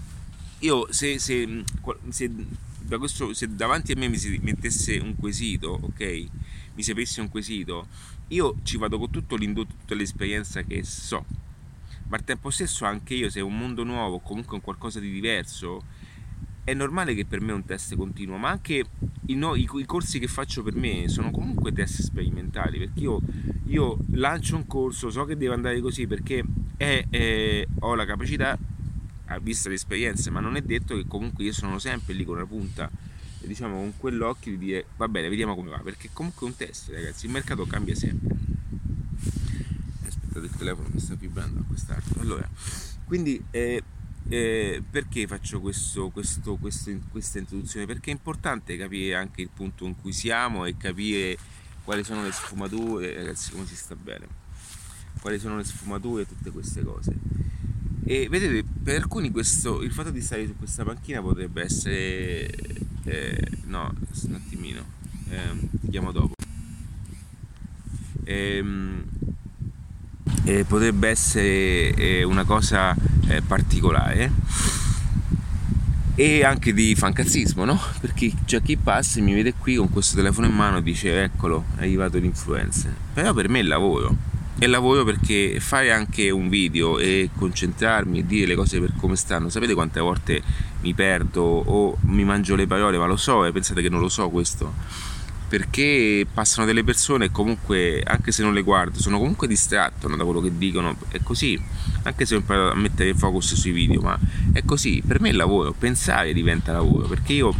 Io 0.59 0.91
se, 0.91 1.19
se, 1.19 1.63
se, 2.09 2.31
da 2.79 2.97
questo, 2.97 3.33
se 3.33 3.55
davanti 3.55 3.91
a 3.93 3.95
me 3.97 4.07
mi 4.07 4.17
si 4.17 4.39
mettesse 4.41 4.97
un 4.97 5.15
quesito, 5.15 5.79
ok? 5.81 6.25
Mi 6.75 6.83
sapessi 6.83 7.21
un 7.21 7.29
quesito, 7.29 7.87
io 8.29 8.55
ci 8.63 8.77
vado 8.77 8.97
con 8.97 9.09
tutto 9.09 9.35
l'indotto, 9.35 9.73
tutta 9.79 9.95
l'esperienza 9.95 10.61
che 10.63 10.83
so 10.83 11.25
ma 12.07 12.17
al 12.17 12.23
tempo 12.23 12.49
stesso 12.49 12.85
anche 12.85 13.13
io 13.13 13.29
se 13.29 13.39
è 13.39 13.43
un 13.43 13.57
mondo 13.57 13.83
nuovo, 13.83 14.19
comunque 14.19 14.55
un 14.55 14.61
qualcosa 14.61 14.99
di 14.99 15.11
diverso, 15.11 15.83
è 16.63 16.73
normale 16.73 17.13
che 17.13 17.25
per 17.25 17.41
me 17.41 17.51
è 17.51 17.55
un 17.55 17.65
test 17.65 17.95
continuo, 17.95 18.37
ma 18.37 18.49
anche 18.49 18.83
i, 19.27 19.35
no, 19.35 19.55
i, 19.55 19.67
i 19.71 19.85
corsi 19.85 20.19
che 20.19 20.27
faccio 20.27 20.63
per 20.63 20.75
me 20.75 21.07
sono 21.07 21.31
comunque 21.31 21.71
test 21.71 22.01
sperimentali, 22.01 22.79
perché 22.79 22.99
io, 22.99 23.21
io 23.65 23.97
lancio 24.11 24.55
un 24.55 24.65
corso, 24.65 25.09
so 25.09 25.25
che 25.25 25.37
deve 25.37 25.53
andare 25.53 25.79
così 25.79 26.07
perché 26.07 26.43
è, 26.77 27.05
è, 27.09 27.65
ho 27.79 27.95
la 27.95 28.05
capacità, 28.05 28.57
a 29.27 29.39
vista 29.39 29.69
l'esperienza, 29.69 30.31
ma 30.31 30.39
non 30.39 30.55
è 30.55 30.61
detto 30.61 30.95
che 30.95 31.05
comunque 31.07 31.43
io 31.43 31.53
sono 31.53 31.79
sempre 31.79 32.13
lì 32.13 32.23
con 32.23 32.37
la 32.37 32.45
punta 32.45 32.89
diciamo 33.45 33.77
con 33.77 33.93
quell'occhio 33.95 34.53
di 34.53 34.57
dire 34.57 34.85
va 34.97 35.07
bene 35.07 35.29
vediamo 35.29 35.53
come 35.53 35.69
va 35.69 35.77
perché 35.77 36.09
comunque 36.11 36.47
è 36.47 36.49
un 36.49 36.55
test 36.55 36.89
ragazzi 36.89 37.27
il 37.27 37.31
mercato 37.31 37.67
cambia 37.67 37.93
sempre 37.93 38.35
del 40.39 40.51
telefono 40.51 40.89
mi 40.91 40.99
sta 40.99 41.15
vibrando 41.15 41.61
a 41.61 41.63
quest'altro. 41.63 42.21
Allora, 42.21 42.47
quindi 43.05 43.43
eh, 43.51 43.83
eh, 44.27 44.81
perché 44.89 45.27
faccio 45.27 45.61
questo, 45.61 46.09
questo, 46.09 46.55
questo, 46.55 46.91
questa 47.11 47.39
introduzione? 47.39 47.85
Perché 47.85 48.09
è 48.09 48.13
importante 48.13 48.75
capire 48.77 49.15
anche 49.15 49.41
il 49.41 49.49
punto 49.53 49.85
in 49.85 49.95
cui 49.95 50.13
siamo 50.13 50.65
e 50.65 50.75
capire 50.77 51.37
quali 51.83 52.03
sono 52.03 52.23
le 52.23 52.31
sfumature, 52.31 53.13
ragazzi 53.13 53.51
come 53.51 53.65
si 53.67 53.75
sta 53.75 53.95
bene, 53.95 54.27
quali 55.21 55.39
sono 55.39 55.57
le 55.57 55.63
sfumature 55.63 56.23
e 56.23 56.27
tutte 56.27 56.49
queste 56.49 56.83
cose. 56.83 57.13
E 58.07 58.27
vedete, 58.29 58.67
per 58.83 59.01
alcuni 59.01 59.31
questo, 59.31 59.81
il 59.81 59.91
fatto 59.91 60.11
di 60.11 60.21
stare 60.21 60.45
su 60.45 60.55
questa 60.57 60.83
panchina 60.83 61.21
potrebbe 61.21 61.63
essere... 61.63 62.49
Eh, 63.03 63.47
no, 63.65 63.93
un 64.27 64.33
attimino, 64.33 64.83
eh, 65.29 65.69
ti 65.81 65.89
chiamo 65.89 66.11
dopo. 66.11 66.33
Ehm, 68.23 69.03
eh, 70.45 70.63
potrebbe 70.63 71.09
essere 71.09 71.93
eh, 71.93 72.23
una 72.23 72.43
cosa 72.43 72.95
eh, 73.27 73.41
particolare 73.41 74.31
e 76.15 76.45
anche 76.45 76.73
di 76.73 76.95
fancazzismo, 76.95 77.65
no? 77.65 77.79
Perché 77.99 78.31
c'è 78.45 78.61
chi 78.61 78.77
passa 78.77 79.19
e 79.19 79.21
mi 79.21 79.33
vede 79.33 79.53
qui 79.53 79.75
con 79.75 79.89
questo 79.89 80.15
telefono 80.15 80.47
in 80.47 80.53
mano 80.53 80.77
e 80.77 80.83
dice 80.83 81.23
eccolo, 81.23 81.65
è 81.75 81.81
arrivato 81.81 82.17
l'influencer. 82.17 82.93
Però 83.13 83.33
per 83.33 83.49
me 83.49 83.59
è 83.59 83.63
lavoro. 83.63 84.33
È 84.57 84.67
lavoro 84.67 85.03
perché 85.03 85.59
fare 85.59 85.91
anche 85.91 86.29
un 86.29 86.47
video 86.47 86.97
e 86.97 87.29
concentrarmi 87.35 88.19
e 88.19 88.25
dire 88.25 88.45
le 88.45 88.55
cose 88.55 88.79
per 88.79 88.93
come 88.95 89.17
stanno. 89.17 89.49
Sapete 89.49 89.73
quante 89.73 89.99
volte 89.99 90.41
mi 90.81 90.93
perdo 90.93 91.41
o 91.41 91.97
mi 92.03 92.23
mangio 92.23 92.55
le 92.55 92.65
parole, 92.65 92.97
ma 92.97 93.05
lo 93.05 93.17
so 93.17 93.43
e 93.43 93.51
pensate 93.51 93.81
che 93.81 93.89
non 93.89 93.99
lo 93.99 94.07
so 94.07 94.29
questo 94.29 95.14
perché 95.47 96.25
passano 96.31 96.65
delle 96.65 96.83
persone 96.83 97.25
e 97.25 97.31
comunque 97.31 98.01
anche 98.05 98.31
se 98.31 98.43
non 98.43 98.53
le 98.53 98.61
guardo 98.61 98.99
sono 98.99 99.17
comunque 99.17 99.47
distratto 99.47 100.07
da 100.07 100.23
quello 100.23 100.41
che 100.41 100.57
dicono. 100.57 100.95
È 101.09 101.19
così. 101.21 101.61
Anche 102.03 102.25
se 102.25 102.35
ho 102.35 102.37
imparato 102.37 102.71
a 102.71 102.75
mettere 102.75 103.09
il 103.09 103.15
focus 103.15 103.55
sui 103.55 103.71
video 103.71 104.01
ma 104.01 104.17
è 104.53 104.63
così. 104.63 105.01
Per 105.05 105.19
me 105.19 105.29
è 105.29 105.33
lavoro 105.33 105.73
pensare 105.73 106.33
diventa 106.33 106.71
lavoro 106.71 107.07
perché 107.07 107.33
io 107.33 107.53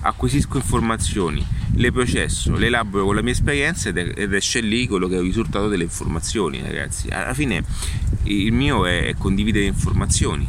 acquisisco 0.00 0.56
informazioni 0.56 1.44
le 1.74 1.90
processo 1.90 2.54
le 2.56 2.66
elaboro 2.66 3.06
con 3.06 3.14
la 3.14 3.22
mia 3.22 3.32
esperienza 3.32 3.88
ed 3.88 4.34
esce 4.34 4.60
lì 4.60 4.86
quello 4.86 5.08
che 5.08 5.14
è 5.14 5.18
il 5.18 5.24
risultato 5.24 5.68
delle 5.68 5.84
informazioni 5.84 6.60
ragazzi. 6.62 7.08
Alla 7.08 7.34
fine 7.34 7.64
il 8.24 8.52
mio 8.52 8.86
è 8.86 9.14
condividere 9.18 9.64
informazioni 9.66 10.48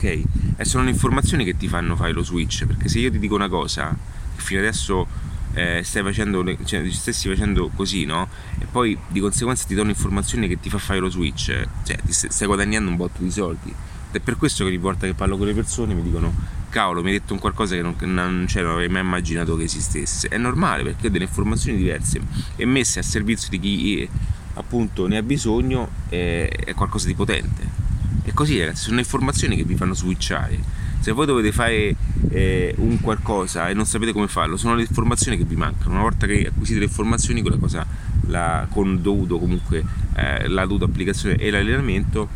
ok? 0.00 0.22
E 0.56 0.64
sono 0.64 0.84
le 0.84 0.90
informazioni 0.90 1.44
che 1.44 1.56
ti 1.56 1.68
fanno 1.68 1.96
fare 1.96 2.12
lo 2.12 2.22
switch 2.22 2.66
perché 2.66 2.88
se 2.88 2.98
io 2.98 3.10
ti 3.10 3.18
dico 3.18 3.34
una 3.34 3.48
cosa 3.48 3.96
fino 4.36 4.60
adesso 4.60 5.06
eh, 5.54 5.82
stai 5.84 6.02
facendo, 6.02 6.44
cioè, 6.64 6.88
stessi 6.90 7.28
facendo 7.28 7.70
così, 7.74 8.04
no? 8.04 8.28
E 8.58 8.66
poi 8.70 8.96
di 9.08 9.20
conseguenza 9.20 9.66
ti 9.66 9.74
do 9.74 9.82
un'informazione 9.82 10.48
che 10.48 10.60
ti 10.60 10.70
fa 10.70 10.78
fare 10.78 11.00
lo 11.00 11.10
switch, 11.10 11.66
cioè 11.84 11.98
ti 12.04 12.12
stai 12.12 12.46
guadagnando 12.46 12.90
un 12.90 12.96
botto 12.96 13.22
di 13.22 13.30
soldi. 13.30 13.68
Ed 13.68 14.16
è 14.16 14.20
per 14.20 14.36
questo 14.36 14.64
che 14.64 14.70
ogni 14.70 14.78
volta 14.78 15.06
che 15.06 15.14
parlo 15.14 15.36
con 15.36 15.46
le 15.46 15.54
persone 15.54 15.94
mi 15.94 16.02
dicono 16.02 16.58
cavolo, 16.68 17.02
mi 17.02 17.10
hai 17.10 17.18
detto 17.18 17.32
un 17.32 17.40
qualcosa 17.40 17.74
che 17.74 17.82
non, 17.82 17.96
non, 18.00 18.46
cioè, 18.48 18.62
non 18.62 18.72
avrei 18.72 18.88
mai 18.88 19.02
immaginato 19.02 19.56
che 19.56 19.64
esistesse. 19.64 20.28
È 20.28 20.38
normale 20.38 20.82
perché 20.82 21.08
ho 21.08 21.10
delle 21.10 21.24
informazioni 21.24 21.76
diverse 21.76 22.20
e 22.56 22.64
messe 22.64 23.00
a 23.00 23.02
servizio 23.02 23.50
di 23.50 23.58
chi 23.58 24.08
appunto 24.54 25.06
ne 25.06 25.16
ha 25.16 25.22
bisogno 25.22 25.88
è, 26.08 26.48
è 26.64 26.74
qualcosa 26.74 27.06
di 27.06 27.14
potente. 27.14 27.78
E 28.24 28.32
così 28.32 28.58
ragazzi, 28.58 28.84
sono 28.84 28.98
informazioni 28.98 29.56
che 29.56 29.64
vi 29.64 29.76
fanno 29.76 29.94
switchare 29.94 30.58
se 31.00 31.12
voi 31.12 31.26
dovete 31.26 31.50
fare 31.50 31.96
eh, 32.30 32.74
un 32.78 33.00
qualcosa 33.00 33.68
e 33.68 33.74
non 33.74 33.86
sapete 33.86 34.12
come 34.12 34.28
farlo, 34.28 34.56
sono 34.56 34.74
le 34.74 34.82
informazioni 34.82 35.36
che 35.36 35.44
vi 35.44 35.56
mancano. 35.56 35.92
Una 35.92 36.02
volta 36.02 36.26
che 36.26 36.46
acquisite 36.48 36.78
le 36.78 36.84
informazioni, 36.84 37.40
quella 37.40 37.56
cosa 37.56 37.86
la, 38.26 38.66
con 38.70 39.00
dovuto 39.00 39.38
comunque 39.38 39.84
eh, 40.14 40.48
la 40.48 40.62
dovuta 40.66 40.84
applicazione 40.84 41.36
e 41.36 41.50
l'allenamento 41.50 42.28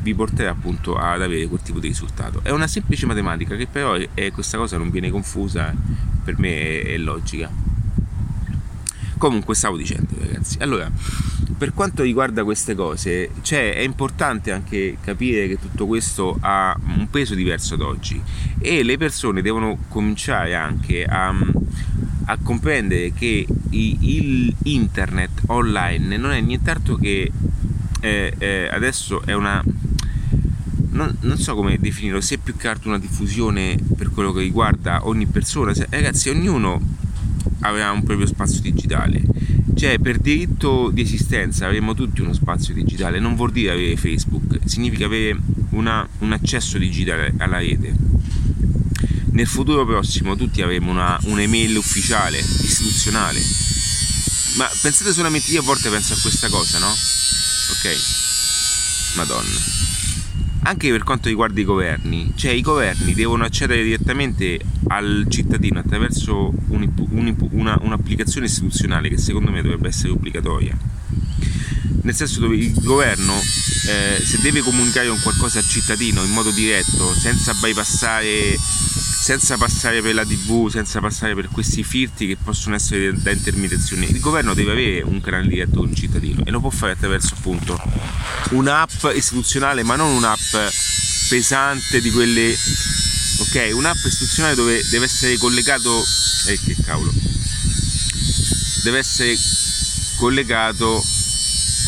vi 0.00 0.14
porterà 0.14 0.50
appunto 0.50 0.96
ad 0.96 1.22
avere 1.22 1.46
quel 1.46 1.60
tipo 1.60 1.78
di 1.78 1.88
risultato. 1.88 2.40
È 2.42 2.50
una 2.50 2.66
semplice 2.66 3.06
matematica 3.06 3.56
che 3.56 3.66
però 3.66 3.94
è, 4.14 4.30
questa 4.32 4.56
cosa 4.56 4.78
non 4.78 4.90
viene 4.90 5.10
confusa, 5.10 5.74
per 6.24 6.38
me 6.38 6.82
è, 6.82 6.84
è 6.94 6.96
logica. 6.98 7.67
Comunque 9.18 9.54
stavo 9.54 9.76
dicendo 9.76 10.14
ragazzi, 10.18 10.58
allora 10.60 10.90
per 11.58 11.74
quanto 11.74 12.04
riguarda 12.04 12.44
queste 12.44 12.76
cose, 12.76 13.30
cioè, 13.42 13.74
è 13.74 13.80
importante 13.80 14.52
anche 14.52 14.98
capire 15.00 15.48
che 15.48 15.58
tutto 15.58 15.86
questo 15.86 16.36
ha 16.40 16.78
un 16.96 17.10
peso 17.10 17.34
diverso 17.34 17.74
ad 17.74 17.80
oggi 17.80 18.22
e 18.60 18.84
le 18.84 18.96
persone 18.96 19.42
devono 19.42 19.76
cominciare 19.88 20.54
anche 20.54 21.04
a, 21.04 21.34
a 22.26 22.38
comprendere 22.40 23.12
che 23.12 23.44
il 23.70 24.54
internet 24.62 25.42
online 25.46 26.16
non 26.16 26.30
è 26.30 26.40
nient'altro 26.40 26.94
che 26.94 27.30
eh, 28.00 28.34
eh, 28.38 28.68
adesso 28.70 29.22
è 29.24 29.32
una 29.32 29.62
non, 30.90 31.16
non, 31.20 31.38
so 31.38 31.54
come 31.54 31.78
definirlo, 31.78 32.20
se 32.20 32.38
più 32.38 32.56
che 32.56 32.68
altro 32.68 32.88
una 32.88 32.98
diffusione 32.98 33.76
per 33.96 34.10
quello 34.10 34.32
che 34.32 34.40
riguarda 34.40 35.06
ogni 35.06 35.26
persona. 35.26 35.72
Se, 35.72 35.86
ragazzi, 35.90 36.28
ognuno 36.28 36.80
aveva 37.60 37.90
un 37.90 38.02
proprio 38.02 38.26
spazio 38.26 38.60
digitale 38.60 39.22
cioè, 39.78 40.00
per 40.00 40.18
diritto 40.18 40.90
di 40.92 41.02
esistenza 41.02 41.66
avremo 41.66 41.94
tutti 41.94 42.20
uno 42.20 42.32
spazio 42.32 42.74
digitale, 42.74 43.20
non 43.20 43.36
vuol 43.36 43.52
dire 43.52 43.70
avere 43.70 43.96
Facebook, 43.96 44.58
significa 44.64 45.04
avere 45.04 45.38
una, 45.70 46.06
un 46.18 46.32
accesso 46.32 46.78
digitale 46.78 47.32
alla 47.38 47.58
rete. 47.58 47.94
Nel 49.30 49.46
futuro 49.46 49.86
prossimo 49.86 50.34
tutti 50.34 50.62
avremo 50.62 50.90
una, 50.90 51.16
un'email 51.22 51.76
ufficiale, 51.76 52.38
istituzionale. 52.38 53.40
Ma 54.56 54.68
pensate 54.82 55.12
solamente, 55.12 55.52
io 55.52 55.60
a 55.60 55.64
volte 55.64 55.88
penso 55.90 56.14
a 56.14 56.18
questa 56.20 56.48
cosa, 56.48 56.80
no? 56.80 56.88
Ok? 56.88 57.96
Madonna 59.14 59.97
anche 60.62 60.90
per 60.90 61.02
quanto 61.02 61.28
riguarda 61.28 61.60
i 61.60 61.64
governi, 61.64 62.32
cioè 62.34 62.50
i 62.52 62.60
governi 62.60 63.14
devono 63.14 63.44
accedere 63.44 63.82
direttamente 63.82 64.58
al 64.88 65.26
cittadino 65.28 65.78
attraverso 65.78 66.52
un, 66.68 66.90
un, 67.10 67.34
una, 67.52 67.78
un'applicazione 67.80 68.46
istituzionale 68.46 69.08
che 69.08 69.18
secondo 69.18 69.50
me 69.50 69.62
dovrebbe 69.62 69.88
essere 69.88 70.10
obbligatoria. 70.10 70.76
Nel 72.02 72.14
senso 72.14 72.40
dove 72.40 72.56
il 72.56 72.72
governo 72.74 73.34
eh, 73.34 74.22
se 74.22 74.38
deve 74.40 74.60
comunicare 74.60 75.08
un 75.08 75.20
qualcosa 75.20 75.58
al 75.58 75.66
cittadino 75.66 76.22
in 76.22 76.32
modo 76.32 76.50
diretto, 76.50 77.12
senza 77.14 77.54
bypassare 77.54 78.56
senza 79.28 79.58
passare 79.58 80.00
per 80.00 80.14
la 80.14 80.24
tv, 80.24 80.70
senza 80.70 81.00
passare 81.00 81.34
per 81.34 81.50
questi 81.50 81.84
filtri 81.84 82.28
che 82.28 82.38
possono 82.42 82.76
essere 82.76 83.12
da 83.12 83.30
intermediazione. 83.30 84.06
Il 84.06 84.20
governo 84.20 84.54
deve 84.54 84.70
avere 84.70 85.02
un 85.02 85.20
canale 85.20 85.46
diretto 85.48 85.80
con 85.80 85.90
il 85.90 85.94
cittadino 85.94 86.46
e 86.46 86.50
lo 86.50 86.60
può 86.60 86.70
fare 86.70 86.92
attraverso 86.92 87.34
appunto 87.36 87.78
un'app 88.52 89.04
istituzionale, 89.14 89.82
ma 89.82 89.96
non 89.96 90.12
un'app 90.12 90.70
pesante 91.28 92.00
di 92.00 92.10
quelle. 92.10 92.56
Ok, 93.40 93.68
un'app 93.74 94.02
istituzionale 94.06 94.54
dove 94.54 94.82
deve 94.88 95.04
essere 95.04 95.36
collegato. 95.36 96.02
Eh 96.46 96.58
che 96.64 96.74
cavolo! 96.82 97.12
Deve 98.82 98.96
essere 98.96 99.36
collegato 100.16 101.04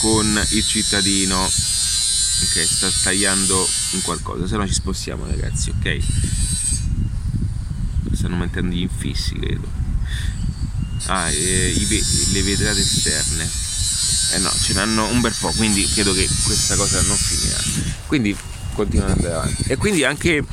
con 0.02 0.46
il 0.50 0.66
cittadino 0.66 1.40
ok 1.42 2.66
sta 2.66 2.90
tagliando 3.02 3.68
in 3.92 4.02
qualcosa 4.02 4.46
se 4.46 4.56
no 4.56 4.66
ci 4.66 4.72
spostiamo 4.72 5.26
ragazzi 5.26 5.70
ok 5.70 5.98
stanno 8.20 8.36
mettendo 8.36 8.74
gli 8.74 8.82
infissi 8.82 9.34
credo. 9.34 9.66
Ah 11.06 11.30
e, 11.30 11.70
i, 11.70 12.04
le 12.32 12.42
vetrate 12.42 12.80
esterne. 12.80 13.48
Eh 14.32 14.38
no 14.38 14.52
ce 14.62 14.74
n'hanno 14.74 15.06
un 15.06 15.20
bel 15.20 15.34
po' 15.38 15.50
quindi 15.56 15.84
credo 15.92 16.12
che 16.12 16.28
questa 16.44 16.76
cosa 16.76 17.00
non 17.02 17.16
finirà. 17.16 17.58
Quindi 18.06 18.36
continuano 18.74 19.12
ad 19.12 19.18
andare 19.18 19.34
avanti. 19.34 19.64
E 19.66 19.76
quindi 19.76 20.04
anche 20.04 20.44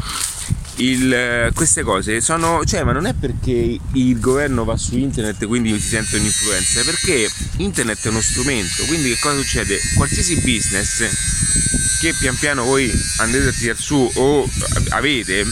il, 0.78 1.52
queste 1.54 1.84
cose 1.84 2.22
sono, 2.22 2.64
cioè, 2.66 2.84
ma 2.84 2.92
non 2.92 3.06
è 3.06 3.14
perché 3.14 3.80
il 3.94 4.20
governo 4.20 4.64
va 4.64 4.78
su 4.78 4.98
internet 4.98 5.42
e 5.42 5.46
quindi 5.46 5.80
si 5.80 5.88
sente 5.88 6.18
un'influenza, 6.18 6.82
è 6.82 6.84
perché 6.84 7.30
internet 7.58 8.06
è 8.06 8.10
uno 8.10 8.22
strumento, 8.22 8.84
quindi 8.86 9.10
che 9.10 9.20
cosa 9.20 9.38
succede? 9.38 9.80
Qualsiasi 9.96 10.36
business 10.36 11.04
che 12.00 12.14
pian 12.14 12.36
piano 12.36 12.64
voi 12.64 12.92
andate 13.18 13.48
a 13.48 13.52
tirare 13.52 13.80
su 13.80 14.10
o 14.14 14.48
avete, 14.90 15.46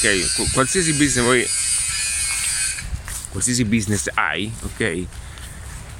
ok? 0.00 0.52
Qualsiasi 0.52 0.92
business 0.92 1.24
voi 1.24 1.46
qualsiasi 3.30 3.64
business 3.64 4.08
hai, 4.14 4.50
ok? 4.62 5.06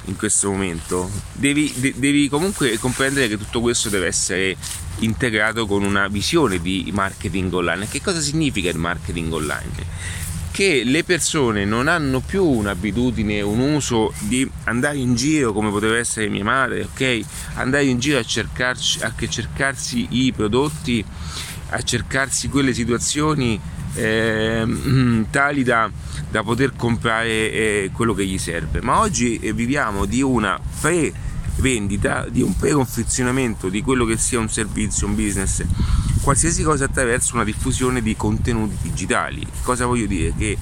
In 0.06 0.16
questo 0.16 0.50
momento 0.50 1.10
devi, 1.32 1.72
de, 1.76 1.94
devi 1.96 2.28
comunque 2.28 2.78
comprendere 2.78 3.28
che 3.28 3.36
tutto 3.36 3.60
questo 3.60 3.88
deve 3.88 4.06
essere 4.06 4.56
integrato 5.00 5.66
con 5.66 5.82
una 5.84 6.08
visione 6.08 6.60
di 6.60 6.90
marketing 6.92 7.52
online. 7.52 7.86
Che 7.88 8.00
cosa 8.00 8.20
significa 8.20 8.70
il 8.70 8.78
marketing 8.78 9.32
online? 9.32 10.08
Che 10.50 10.82
le 10.84 11.04
persone 11.04 11.64
non 11.64 11.86
hanno 11.86 12.20
più 12.20 12.44
un'abitudine, 12.44 13.40
un 13.42 13.60
uso 13.60 14.12
di 14.20 14.48
andare 14.64 14.98
in 14.98 15.14
giro 15.14 15.52
come 15.52 15.70
poteva 15.70 15.96
essere 15.96 16.28
mia 16.28 16.42
madre, 16.42 16.88
ok? 16.92 17.20
Andare 17.54 17.84
in 17.84 18.00
giro 18.00 18.18
a, 18.18 18.24
cercarci, 18.24 19.02
a 19.02 19.14
cercarsi 19.28 20.06
i 20.10 20.32
prodotti, 20.32 21.04
a 21.68 21.82
cercarsi 21.82 22.48
quelle 22.48 22.74
situazioni 22.74 23.60
eh, 23.94 25.24
tali 25.30 25.62
da, 25.62 25.90
da, 26.30 26.42
poter 26.42 26.74
comprare 26.76 27.28
eh, 27.28 27.90
quello 27.92 28.14
che 28.14 28.26
gli 28.26 28.38
serve. 28.38 28.80
Ma 28.80 29.00
oggi 29.00 29.38
eh, 29.38 29.52
viviamo 29.52 30.04
di 30.04 30.22
una 30.22 30.58
pre 30.80 31.12
vendita, 31.56 32.26
di 32.28 32.42
un 32.42 32.56
preconfezionamento 32.56 33.68
di 33.68 33.82
quello 33.82 34.04
che 34.04 34.16
sia 34.16 34.38
un 34.38 34.48
servizio, 34.48 35.06
un 35.06 35.14
business, 35.14 35.62
qualsiasi 36.22 36.62
cosa 36.62 36.86
attraverso 36.86 37.34
una 37.34 37.44
diffusione 37.44 38.02
di 38.02 38.16
contenuti 38.16 38.76
digitali. 38.82 39.46
Cosa 39.62 39.86
voglio 39.86 40.06
dire? 40.06 40.32
Che 40.36 40.56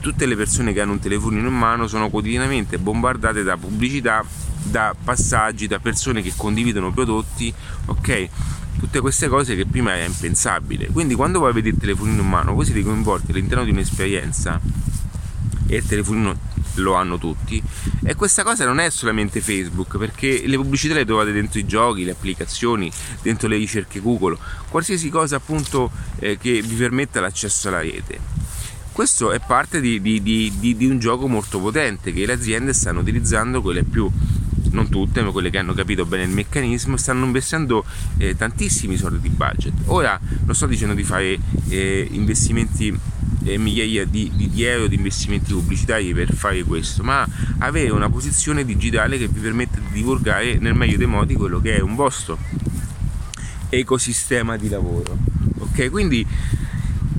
tutte 0.00 0.26
le 0.26 0.36
persone 0.36 0.72
che 0.72 0.80
hanno 0.80 0.92
un 0.92 1.00
telefonino 1.00 1.48
in 1.48 1.54
mano 1.54 1.86
sono 1.86 2.08
quotidianamente 2.08 2.78
bombardate 2.78 3.42
da 3.42 3.56
pubblicità, 3.56 4.24
da 4.62 4.94
passaggi, 5.02 5.66
da 5.66 5.78
persone 5.78 6.22
che 6.22 6.32
condividono 6.36 6.92
prodotti, 6.92 7.52
ok? 7.86 8.28
Tutte 8.78 9.00
queste 9.00 9.28
cose 9.28 9.56
che 9.56 9.66
prima 9.66 9.94
era 9.96 10.04
impensabile. 10.04 10.86
Quindi 10.86 11.14
quando 11.14 11.40
voi 11.40 11.50
avete 11.50 11.68
il 11.68 11.76
telefonino 11.76 12.22
in 12.22 12.28
mano, 12.28 12.54
voi 12.54 12.64
siete 12.64 12.82
coinvolti 12.82 13.32
all'interno 13.32 13.64
di 13.64 13.70
un'esperienza 13.70 14.60
e 15.66 15.76
il 15.76 15.86
telefonino 15.86 16.36
lo 16.76 16.94
hanno 16.94 17.18
tutti 17.18 17.62
e 18.04 18.14
questa 18.14 18.42
cosa 18.42 18.64
non 18.64 18.78
è 18.78 18.88
solamente 18.90 19.40
Facebook 19.40 19.98
perché 19.98 20.46
le 20.46 20.56
pubblicità 20.56 20.94
le 20.94 21.04
trovate 21.04 21.32
dentro 21.32 21.58
i 21.58 21.66
giochi, 21.66 22.04
le 22.04 22.12
applicazioni, 22.12 22.90
dentro 23.22 23.48
le 23.48 23.56
ricerche 23.56 24.00
Google, 24.00 24.36
qualsiasi 24.68 25.10
cosa 25.10 25.36
appunto 25.36 25.90
eh, 26.18 26.38
che 26.38 26.62
vi 26.62 26.74
permetta 26.74 27.20
l'accesso 27.20 27.68
alla 27.68 27.80
rete. 27.80 28.18
Questo 28.92 29.30
è 29.30 29.40
parte 29.46 29.80
di, 29.80 30.00
di, 30.00 30.20
di, 30.22 30.52
di, 30.58 30.86
un 30.86 30.98
gioco 30.98 31.28
molto 31.28 31.60
potente 31.60 32.12
che 32.12 32.26
le 32.26 32.32
aziende 32.32 32.72
stanno 32.72 33.00
utilizzando, 33.00 33.62
quelle 33.62 33.84
più 33.84 34.10
non 34.70 34.88
tutte, 34.88 35.22
ma 35.22 35.30
quelle 35.30 35.50
che 35.50 35.58
hanno 35.58 35.74
capito 35.74 36.04
bene 36.04 36.24
il 36.24 36.30
meccanismo, 36.30 36.96
stanno 36.96 37.24
investendo 37.24 37.84
eh, 38.18 38.36
tantissimi 38.36 38.96
soldi 38.96 39.20
di 39.20 39.28
budget. 39.28 39.72
Ora 39.86 40.18
non 40.44 40.54
sto 40.54 40.66
dicendo 40.66 40.94
di 40.94 41.04
fare 41.04 41.38
eh, 41.68 42.08
investimenti 42.10 42.96
eh, 43.44 43.58
migliaia 43.58 44.04
di, 44.04 44.30
di, 44.34 44.64
euro 44.64 44.86
di 44.86 44.96
investimenti 44.96 45.52
pubblicitari 45.52 46.12
per 46.12 46.34
fare 46.34 46.62
questo, 46.64 47.02
ma 47.02 47.26
avere 47.58 47.90
una 47.90 48.10
posizione 48.10 48.64
digitale 48.64 49.18
che 49.18 49.28
vi 49.28 49.40
permette 49.40 49.80
di 49.80 49.94
divulgare 49.94 50.58
nel 50.58 50.74
meglio 50.74 50.96
dei 50.96 51.06
modi 51.06 51.34
quello 51.34 51.60
che 51.60 51.76
è 51.76 51.80
un 51.80 51.94
vostro 51.94 52.38
ecosistema 53.70 54.56
di 54.56 54.68
lavoro. 54.68 55.16
Ok, 55.58 55.90
quindi 55.90 56.26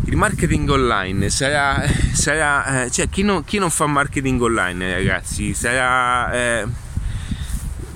il 0.05 0.15
marketing 0.15 0.69
online 0.69 1.29
sarà, 1.29 1.83
sarà 2.13 2.85
eh, 2.85 2.91
cioè 2.91 3.09
chi 3.09 3.21
non, 3.21 3.43
chi 3.43 3.59
non, 3.59 3.69
fa 3.69 3.85
marketing 3.85 4.41
online 4.41 4.95
ragazzi 4.95 5.53
sarà 5.53 6.33
eh, 6.33 6.67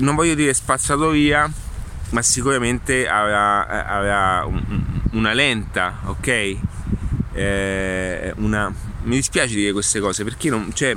non 0.03 0.15
voglio 0.15 0.35
dire 0.35 0.53
spazzato 0.53 1.09
via 1.09 1.49
ma 2.09 2.21
sicuramente 2.21 3.07
avrà, 3.07 3.87
avrà 3.87 4.45
un, 4.45 4.83
una 5.11 5.33
lenta 5.33 6.01
ok? 6.05 6.57
Eh, 7.33 8.33
una... 8.37 8.71
mi 9.03 9.15
dispiace 9.15 9.55
dire 9.55 9.71
queste 9.71 9.99
cose 9.99 10.23
perché 10.23 10.49
non, 10.51 10.69
cioè, 10.73 10.95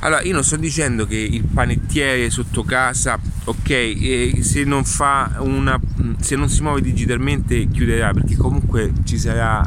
allora 0.00 0.22
io 0.22 0.34
non 0.34 0.44
sto 0.44 0.56
dicendo 0.56 1.06
che 1.06 1.16
il 1.16 1.42
panettiere 1.42 2.30
sotto 2.30 2.62
casa 2.62 3.18
ok 3.44 4.38
se 4.40 4.62
non 4.62 4.84
una 5.38 5.80
se 6.20 6.36
non 6.36 6.48
si 6.48 6.62
muove 6.62 6.80
digitalmente 6.80 7.66
chiuderà 7.68 8.12
perché 8.12 8.36
comunque 8.36 8.92
ci 9.04 9.18
sarà 9.18 9.64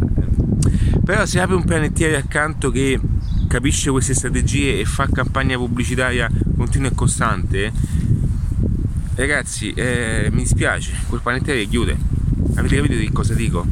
però 1.04 1.26
se 1.26 1.42
apre 1.42 1.56
un 1.56 1.66
panettiere 1.66 2.16
accanto 2.16 2.72
che 2.72 3.00
capisce 3.50 3.90
queste 3.90 4.14
strategie 4.14 4.80
e 4.80 4.86
fa 4.86 5.10
campagna 5.12 5.58
pubblicitaria 5.58 6.30
continua 6.56 6.90
e 6.90 6.96
costante 6.96 7.74
ragazzi 9.20 9.74
eh, 9.74 10.30
mi 10.32 10.44
dispiace 10.44 10.94
quel 11.08 11.22
panettiere 11.22 11.66
chiude. 11.66 11.98
Avete 12.56 12.76
capito 12.76 12.96
di 12.96 13.12
cosa 13.12 13.34
dico? 13.34 13.66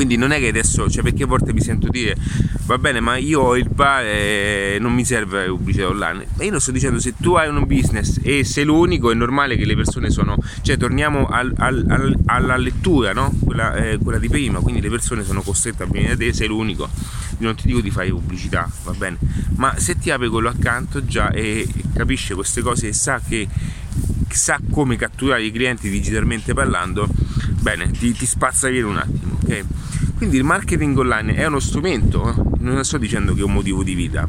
quindi 0.00 0.16
non 0.16 0.30
è 0.30 0.38
che 0.38 0.48
adesso, 0.48 0.88
cioè 0.88 1.02
perché 1.02 1.24
a 1.24 1.26
volte 1.26 1.52
mi 1.52 1.60
sento 1.60 1.88
dire 1.88 2.16
va 2.64 2.78
bene 2.78 3.00
ma 3.00 3.18
io 3.18 3.40
ho 3.42 3.56
il 3.56 3.68
bar 3.68 4.02
e 4.02 4.78
non 4.80 4.94
mi 4.94 5.04
serve 5.04 5.44
pubblicità 5.48 5.88
online, 5.88 6.26
ma 6.36 6.44
io 6.44 6.50
non 6.50 6.60
sto 6.60 6.70
dicendo 6.70 6.98
se 6.98 7.14
tu 7.18 7.34
hai 7.34 7.50
un 7.50 7.66
business 7.66 8.18
e 8.22 8.42
sei 8.42 8.64
l'unico 8.64 9.10
è 9.10 9.14
normale 9.14 9.56
che 9.56 9.66
le 9.66 9.76
persone 9.76 10.08
sono, 10.08 10.38
cioè 10.62 10.78
torniamo 10.78 11.26
al, 11.26 11.52
al, 11.54 11.84
al, 11.86 12.18
alla 12.24 12.56
lettura, 12.56 13.12
no? 13.12 13.30
quella, 13.44 13.74
eh, 13.74 13.98
quella, 13.98 14.18
di 14.18 14.30
prima, 14.30 14.60
quindi 14.60 14.80
le 14.80 14.88
persone 14.88 15.22
sono 15.22 15.42
costrette 15.42 15.82
a 15.82 15.86
venire 15.86 16.16
da 16.16 16.24
te, 16.24 16.32
sei 16.32 16.48
l'unico, 16.48 16.88
io 17.36 17.46
non 17.46 17.54
ti 17.54 17.66
dico 17.66 17.82
di 17.82 17.90
fare 17.90 18.08
pubblicità, 18.08 18.70
va 18.84 18.92
bene, 18.92 19.18
ma 19.56 19.78
se 19.78 19.98
ti 19.98 20.10
apre 20.10 20.30
quello 20.30 20.48
accanto 20.48 21.04
già 21.04 21.30
e, 21.30 21.68
e 21.70 21.84
capisce 21.92 22.34
queste 22.34 22.62
cose 22.62 22.88
e 22.88 22.92
sa 22.94 23.20
che 23.20 23.46
sa 24.36 24.58
come 24.70 24.96
catturare 24.96 25.44
i 25.44 25.50
clienti 25.50 25.88
digitalmente 25.88 26.54
parlando, 26.54 27.08
bene, 27.60 27.90
ti, 27.90 28.12
ti 28.12 28.26
spazza 28.26 28.68
via 28.68 28.86
un 28.86 28.96
attimo, 28.96 29.38
ok? 29.42 29.64
Quindi 30.16 30.36
il 30.36 30.44
marketing 30.44 30.96
online 30.98 31.34
è 31.34 31.46
uno 31.46 31.60
strumento, 31.60 32.52
non 32.58 32.84
sto 32.84 32.98
dicendo 32.98 33.34
che 33.34 33.40
è 33.40 33.44
un 33.44 33.52
motivo 33.52 33.82
di 33.82 33.94
vita, 33.94 34.28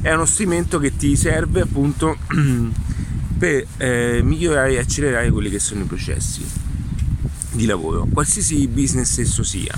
è 0.00 0.12
uno 0.12 0.24
strumento 0.24 0.78
che 0.78 0.96
ti 0.96 1.16
serve 1.16 1.60
appunto 1.60 2.16
per 3.38 3.66
eh, 3.76 4.20
migliorare 4.22 4.72
e 4.72 4.78
accelerare 4.78 5.30
quelli 5.30 5.50
che 5.50 5.60
sono 5.60 5.82
i 5.82 5.84
processi 5.84 6.67
di 7.58 7.66
lavoro, 7.66 8.06
qualsiasi 8.10 8.68
business 8.68 9.18
esso 9.18 9.42
sia. 9.42 9.76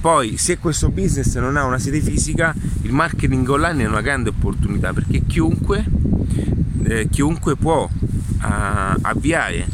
Poi 0.00 0.36
se 0.36 0.58
questo 0.58 0.90
business 0.90 1.36
non 1.36 1.56
ha 1.56 1.64
una 1.64 1.78
sede 1.78 2.00
fisica, 2.00 2.52
il 2.82 2.92
marketing 2.92 3.48
online 3.48 3.84
è 3.84 3.86
una 3.86 4.00
grande 4.00 4.30
opportunità 4.30 4.92
perché 4.92 5.22
chiunque, 5.24 5.84
eh, 6.82 7.08
chiunque 7.08 7.54
può 7.54 7.88
uh, 7.88 8.98
avviare 9.02 9.66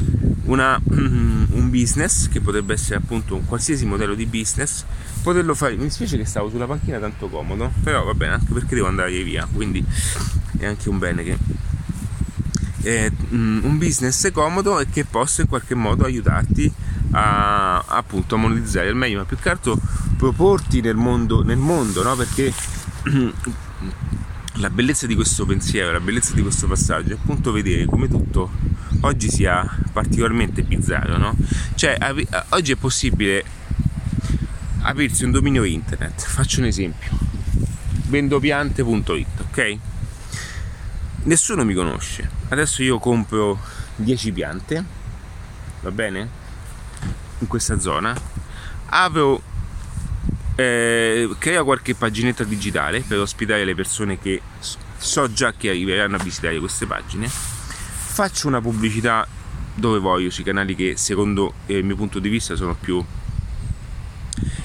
una, 0.45 0.79
un 0.91 1.69
business 1.71 2.29
che 2.29 2.43
potrebbe 2.43 2.75
essere 2.75 2.97
appunto 2.97 3.35
un 3.35 3.47
qualsiasi 3.47 3.87
modello 3.87 4.15
di 4.15 4.27
business 4.27 4.85
poterlo 5.23 5.55
fare 5.55 5.75
mi 5.77 5.83
dispiace 5.83 6.17
che 6.17 6.25
stavo 6.25 6.49
sulla 6.49 6.67
panchina 6.67 6.99
tanto 6.99 7.29
comodo 7.29 7.71
però 7.83 8.05
va 8.05 8.15
bene 8.15 8.35
anche 8.35 8.53
perché 8.53 8.75
devo 8.75 8.87
andare 8.87 9.23
via 9.23 9.47
quindi 9.53 9.85
è 10.59 10.65
anche 10.65 10.89
un 10.89 10.99
bene 10.99 11.23
che 11.23 11.37
è 12.83 13.11
un 13.31 13.77
business 13.77 14.31
comodo 14.33 14.79
e 14.81 14.87
che 14.89 15.05
possa 15.05 15.43
in 15.43 15.49
qualche 15.49 15.75
modo 15.75 16.05
aiutarti 16.05 16.73
a 17.13 17.79
appunto 17.87 18.35
a 18.35 18.39
monetizzare 18.39 18.89
al 18.89 18.97
meglio 18.97 19.19
ma 19.19 19.25
più 19.25 19.39
che 19.39 19.49
altro 19.49 19.79
proporti 20.17 20.81
nel 20.81 20.97
mondo, 20.97 21.43
nel 21.43 21.57
mondo 21.57 22.03
no? 22.03 22.15
perché 22.17 22.53
la 24.55 24.71
bellezza 24.71 25.07
di 25.07 25.15
questo 25.15 25.47
pensiero, 25.47 25.93
la 25.93 26.01
bellezza 26.01 26.35
di 26.35 26.43
questo 26.43 26.67
passaggio 26.67 27.13
è 27.13 27.15
appunto 27.15 27.53
vedere 27.53 27.87
come 27.87 28.09
tutto 28.09 28.51
oggi 29.01 29.31
sia 29.31 29.65
particolarmente 29.93 30.63
bizzarro, 30.63 31.17
no? 31.17 31.37
Cioè, 31.75 31.97
oggi 32.51 32.73
è 32.73 32.77
possibile 32.77 33.45
aprirsi 34.81 35.25
un 35.25 35.31
dominio 35.31 35.65
internet. 35.65 36.25
Faccio 36.27 36.61
un 36.61 36.67
esempio. 36.67 37.11
vendopiante.it, 38.07 39.41
ok? 39.41 39.79
Nessuno 41.25 41.65
mi 41.65 41.75
conosce. 41.75 42.29
Adesso 42.49 42.83
io 42.83 42.99
compro 42.99 43.59
10 43.97 44.33
piante, 44.33 44.85
va 45.83 45.91
bene? 45.91 46.47
In 47.39 47.47
questa 47.47 47.79
zona. 47.79 48.15
Apro 48.87 49.43
eh, 50.55 51.29
crea 51.39 51.63
qualche 51.63 51.95
paginetta 51.95 52.45
digitale 52.45 53.01
per 53.01 53.19
ospitare 53.19 53.65
le 53.65 53.75
persone 53.75 54.19
che 54.19 54.41
so 54.97 55.33
già 55.33 55.53
che 55.53 55.69
arriveranno 55.69 56.17
a 56.17 56.19
visitare 56.19 56.59
queste 56.59 56.87
pagine 56.87 57.31
faccio 58.19 58.49
una 58.49 58.61
pubblicità 58.61 59.25
dove 59.77 60.01
voglio, 60.01 60.29
sui 60.29 60.43
canali 60.43 60.75
che 60.75 60.97
secondo 60.97 61.55
il 61.67 61.85
mio 61.85 61.95
punto 61.95 62.19
di 62.19 62.29
vista 62.29 62.57
sono 62.57 62.75
più 62.75 63.01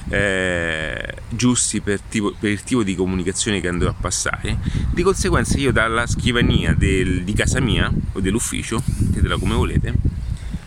eh, 0.08 1.14
giusti 1.28 1.80
per, 1.80 2.00
tipo, 2.00 2.34
per, 2.36 2.50
il 2.50 2.64
tipo 2.64 2.82
di 2.82 2.96
comunicazione 2.96 3.60
che 3.60 3.68
andrò 3.68 3.90
a 3.90 3.94
passare. 3.94 4.58
Di 4.90 5.02
conseguenza 5.04 5.56
io 5.56 5.70
dalla 5.70 6.04
scrivania 6.08 6.74
del, 6.74 7.22
di 7.22 7.32
casa 7.32 7.60
mia 7.60 7.88
o 8.12 8.18
dell'ufficio, 8.18 8.82
mettetela 8.84 9.38
come 9.38 9.54
volete, 9.54 9.94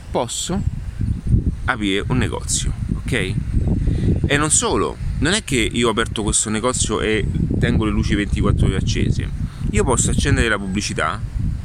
posso 0.09 0.76
aprire 1.67 2.03
un 2.07 2.17
negozio, 2.17 2.73
ok? 2.95 3.33
E 4.25 4.37
non 4.37 4.51
solo, 4.51 4.97
non 5.19 5.33
è 5.33 5.43
che 5.43 5.55
io 5.55 5.87
ho 5.87 5.91
aperto 5.91 6.23
questo 6.23 6.49
negozio 6.49 7.01
e 7.01 7.25
tengo 7.59 7.85
le 7.85 7.91
luci 7.91 8.15
24 8.15 8.65
ore 8.67 8.75
accese. 8.77 9.29
Io 9.71 9.83
posso 9.83 10.11
accendere 10.11 10.47
la 10.47 10.57
pubblicità, 10.57 11.19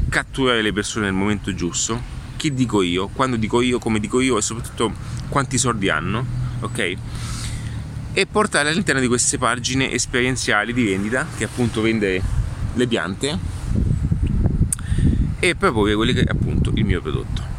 catturare 0.08 0.62
le 0.62 0.72
persone 0.72 1.06
nel 1.06 1.14
momento 1.14 1.54
giusto, 1.54 2.00
chi 2.36 2.52
dico 2.52 2.82
io, 2.82 3.08
quando 3.08 3.36
dico 3.36 3.60
io, 3.60 3.78
come 3.78 4.00
dico 4.00 4.20
io 4.20 4.38
e 4.38 4.42
soprattutto 4.42 4.92
quanti 5.28 5.58
soldi 5.58 5.88
hanno, 5.88 6.24
ok? 6.60 6.96
E 8.12 8.26
portare 8.26 8.70
all'interno 8.70 9.00
di 9.00 9.06
queste 9.06 9.38
pagine 9.38 9.90
esperienziali 9.90 10.72
di 10.72 10.84
vendita, 10.84 11.26
che 11.36 11.44
appunto 11.44 11.80
vende 11.80 12.20
le 12.74 12.86
piante, 12.86 13.38
e 15.38 15.54
proporre 15.54 15.94
quelli 15.94 16.12
che 16.12 16.22
è 16.22 16.30
appunto 16.30 16.72
il 16.74 16.84
mio 16.84 17.00
prodotto. 17.00 17.51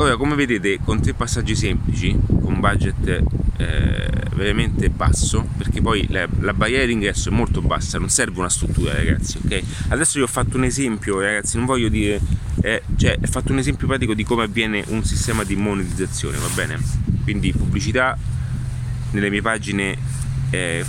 Ora, 0.00 0.16
come 0.16 0.34
vedete, 0.34 0.80
con 0.82 1.02
tre 1.02 1.12
passaggi 1.12 1.54
semplici, 1.54 2.18
con 2.26 2.58
budget 2.58 3.22
eh, 3.58 4.10
veramente 4.34 4.88
basso, 4.88 5.46
perché 5.58 5.82
poi 5.82 6.06
la, 6.08 6.26
la, 6.38 6.54
barriera 6.54 6.86
d'ingresso 6.86 7.28
è 7.28 7.32
molto 7.32 7.60
bassa, 7.60 7.98
non 7.98 8.08
serve 8.08 8.38
una 8.38 8.48
struttura, 8.48 8.94
ragazzi, 8.94 9.38
ok? 9.44 9.62
Adesso 9.88 10.12
vi 10.14 10.22
ho 10.22 10.26
fatto 10.26 10.56
un 10.56 10.64
esempio, 10.64 11.20
ragazzi, 11.20 11.58
non 11.58 11.66
voglio 11.66 11.90
dire, 11.90 12.18
eh, 12.62 12.82
cioè, 12.96 13.18
ho 13.22 13.26
fatto 13.26 13.52
un 13.52 13.58
esempio 13.58 13.86
pratico 13.86 14.14
di 14.14 14.24
come 14.24 14.44
avviene 14.44 14.82
un 14.86 15.04
sistema 15.04 15.44
di 15.44 15.54
monetizzazione, 15.54 16.38
va 16.38 16.48
bene? 16.54 16.78
Quindi 17.22 17.52
pubblicità 17.52 18.16
nelle 19.10 19.28
mie 19.28 19.42
pagine 19.42 19.98
eh, 20.48 20.82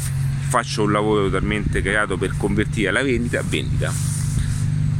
faccio 0.48 0.84
un 0.84 0.92
lavoro 0.94 1.26
totalmente 1.26 1.82
creato 1.82 2.16
per 2.16 2.38
convertire 2.38 2.92
la 2.92 3.04
vendita 3.04 3.40
a 3.40 3.44
vendita. 3.46 3.94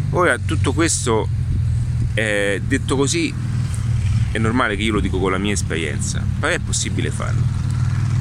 Ora, 0.10 0.38
tutto 0.38 0.74
questo 0.74 1.30
eh, 2.14 2.62
detto 2.68 2.98
così 2.98 3.51
è 4.32 4.38
normale 4.38 4.76
che 4.76 4.84
io 4.84 4.94
lo 4.94 5.00
dico 5.00 5.20
con 5.20 5.32
la 5.32 5.38
mia 5.38 5.54
esperienza, 5.54 6.24
però 6.40 6.54
è 6.54 6.60
possibile 6.60 7.12
farlo. 7.12 7.42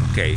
Ok? 0.09 0.37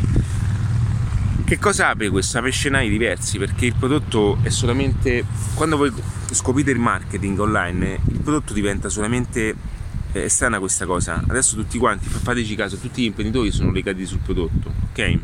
Che 1.46 1.60
cosa 1.60 1.90
apre 1.90 2.10
questo? 2.10 2.38
Apre 2.38 2.52
scenari 2.52 2.90
diversi 2.90 3.38
perché 3.38 3.66
il 3.66 3.76
prodotto 3.78 4.38
è 4.42 4.50
solamente. 4.50 5.26
Quando 5.56 5.78
voi 5.78 5.92
scoprite 6.32 6.72
il 6.72 6.80
marketing 6.80 7.40
online, 7.40 8.00
il 8.08 8.20
prodotto 8.20 8.54
diventa 8.54 8.90
solamente. 8.90 9.72
È 10.12 10.28
strana 10.28 10.60
questa 10.60 10.86
cosa. 10.86 11.24
Adesso 11.28 11.56
tutti 11.56 11.80
quanti, 11.80 12.08
fateci 12.08 12.54
caso, 12.56 12.78
tutti 12.78 13.02
gli 13.02 13.06
imprenditori 13.06 13.52
sono 13.52 13.72
legati 13.72 14.06
sul 14.06 14.20
prodotto, 14.20 14.72
ok? 14.92 15.20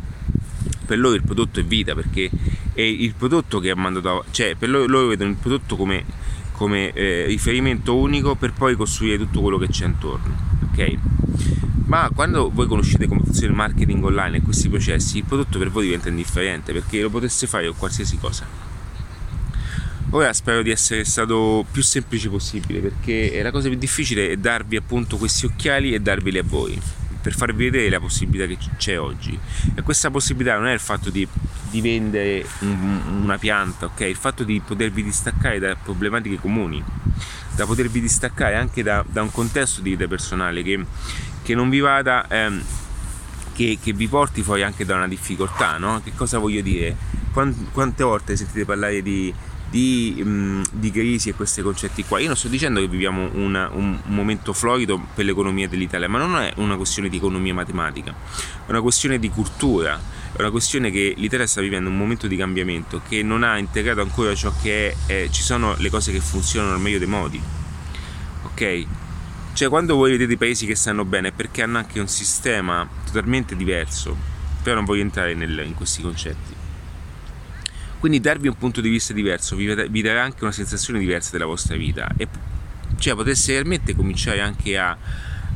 Per 0.86 0.98
loro 0.98 1.14
il 1.14 1.22
prodotto 1.22 1.60
è 1.60 1.64
vita 1.64 1.94
perché 1.94 2.30
è 2.74 2.82
il 2.82 3.14
prodotto 3.14 3.60
che 3.60 3.70
ha 3.70 3.76
mandato. 3.76 4.26
Cioè, 4.32 4.56
per 4.56 4.70
loro, 4.70 4.88
loro 4.88 5.08
vedono 5.08 5.30
il 5.30 5.36
prodotto 5.36 5.76
come 5.76 6.04
come 6.60 6.91
eh, 6.91 7.24
riferimento 7.26 7.95
unico 7.95 8.36
per 8.36 8.52
poi 8.52 8.76
costruire 8.76 9.17
tutto 9.17 9.39
quello 9.39 9.58
che 9.58 9.69
c'è 9.69 9.86
intorno. 9.86 10.36
Ok? 10.69 10.98
Ma 11.86 12.12
quando 12.13 12.52
voi 12.54 12.67
conoscete 12.67 13.08
come 13.08 13.22
funziona 13.24 13.48
il 13.48 13.56
marketing 13.56 14.04
online 14.04 14.38
e 14.38 14.41
questi 14.41 14.67
processi, 14.67 15.19
il 15.19 15.24
prodotto 15.24 15.58
per 15.58 15.72
voi 15.72 15.86
diventa 15.86 16.10
indifferente 16.10 16.74
perché 16.74 17.00
lo 17.02 17.10
potesse 17.10 17.48
fare 17.48 17.65
con 17.67 17.78
qualsiasi 17.78 18.17
cosa. 18.17 18.45
Ora 20.10 20.34
spero 20.34 20.62
di 20.62 20.69
essere 20.69 21.06
stato 21.06 21.65
più 21.72 21.82
semplice 21.82 22.28
possibile 22.28 22.82
perché 22.82 23.41
la 23.41 23.52
cosa 23.52 23.69
più 23.69 23.78
difficile 23.78 24.30
è 24.30 24.36
darvi 24.36 24.76
appunto 24.76 25.15
questi 25.15 25.45
occhiali 25.45 25.93
e 25.93 26.02
darveli 26.02 26.39
a 26.39 26.43
voi 26.43 26.78
per 27.22 27.36
farvi 27.36 27.65
vedere 27.65 27.89
la 27.89 28.00
possibilità 28.00 28.48
che 28.48 28.58
c'è 28.78 29.00
oggi. 29.00 29.38
E 29.76 29.82
questa 29.82 30.12
possibilità 30.12 30.58
non 30.58 30.67
è 30.67 30.74
il 30.74 30.80
fatto 30.80 31.10
di, 31.10 31.26
di 31.70 31.82
vendere 31.82 32.46
un, 32.60 33.22
una 33.22 33.38
pianta, 33.38 33.86
ok? 33.86 34.02
Il 34.02 34.16
fatto 34.16 34.44
di 34.44 34.62
potervi 34.66 35.04
distaccare 35.04 35.60
da 35.60 35.76
problematiche 35.76 36.40
comuni, 36.40 36.84
da 37.56 37.66
potervi 37.66 38.02
distaccare 38.02 38.56
anche 38.56 38.84
da, 38.84 39.04
da 39.08 39.22
un 39.22 39.32
contesto 39.32 39.82
di 39.82 39.92
vita 39.92 40.08
personale 40.08 40.64
che, 40.64 40.84
che 41.44 41.56
non 41.56 41.70
vi 41.70 41.80
vada. 41.80 42.28
Ehm, 42.28 42.64
che, 43.54 43.78
che, 43.82 43.92
vi 43.92 44.08
porti 44.08 44.42
fuori 44.42 44.64
anche 44.64 44.86
da 44.86 44.96
una 44.96 45.08
difficoltà, 45.10 45.78
no? 45.78 46.00
Che 46.02 46.14
cosa 46.16 46.38
voglio 46.38 46.62
dire? 46.62 46.96
Quante 47.34 48.04
volte 48.06 48.38
sentite 48.38 48.64
parlare 48.64 49.02
di, 49.02 49.34
di, 49.70 50.22
mh, 50.24 50.64
di, 50.72 50.92
crisi 50.92 51.30
e 51.30 51.34
questi 51.34 51.62
concetti 51.62 52.04
qua. 52.04 52.20
Io 52.20 52.28
non 52.28 52.36
sto 52.36 52.48
dicendo 52.48 52.80
che 52.80 52.88
viviamo 52.88 53.30
una, 53.34 53.70
un, 53.72 54.00
un, 54.06 54.16
momento 54.16 54.54
florido 54.54 55.00
per 55.14 55.26
l'economia 55.26 55.68
dell'Italia, 55.68 56.08
ma 56.08 56.18
non 56.18 56.36
è 56.38 56.54
una 56.56 56.76
questione 56.76 57.10
di 57.10 57.18
economia 57.18 57.54
matematica, 57.54 58.12
è 58.66 58.70
una 58.70 58.82
questione 58.82 59.20
di 59.20 59.30
cultura, 59.30 60.00
è 60.36 60.42
una 60.42 60.52
questione 60.52 60.92
che 60.92 61.13
l'Italia 61.18 61.48
sta 61.48 61.62
vivendo 61.62 61.89
un 61.89 61.98
momento 61.98 62.28
di 62.28 62.36
cambiamento 62.36 63.02
che 63.08 63.24
non 63.24 63.44
ha 63.44 63.58
integrato 63.58 64.02
ancora 64.02 64.34
ciò 64.36 64.54
che 64.62 64.96
è, 65.06 65.24
eh, 65.24 65.30
ci 65.32 65.42
sono 65.42 65.76
le 65.78 65.89
cose 65.89 66.12
che 66.12 66.20
funzionano 66.20 66.74
al 66.76 66.80
meglio 66.80 67.00
dei 67.00 67.08
modi. 67.08 67.42
Ok? 68.44 68.86
Cioè 69.54 69.68
quando 69.68 69.96
voi 69.96 70.12
vedete 70.12 70.34
i 70.34 70.38
paesi 70.38 70.65
che 70.65 70.76
stanno 70.76 71.04
bene 71.04 71.30
è 71.30 71.32
perché 71.32 71.63
hanno 71.63 71.80
anche 71.80 72.00
un 72.00 72.08
sistema 72.08 72.88
totalmente 73.06 73.56
diverso, 73.56 74.15
però 74.62 74.76
non 74.76 74.86
voglio 74.86 75.02
entrare 75.02 75.34
nel, 75.34 75.63
in 75.65 75.74
questi 75.74 76.02
concetti. 76.02 76.56
Quindi 78.00 78.22
darvi 78.22 78.48
un 78.48 78.56
punto 78.56 78.80
di 78.80 78.89
vista 78.89 79.12
diverso 79.12 79.58
vi, 79.58 79.74
vi 79.89 80.02
darà 80.02 80.24
anche 80.24 80.44
una 80.44 80.54
sensazione 80.54 81.00
diversa 81.00 81.32
della 81.32 81.46
vostra 81.46 81.76
vita 81.76 82.10
e 82.15 82.28
cioè 82.98 83.15
potreste 83.15 83.54
realmente 83.54 83.96
cominciare 83.96 84.39
anche 84.39 84.78
a, 84.78 84.98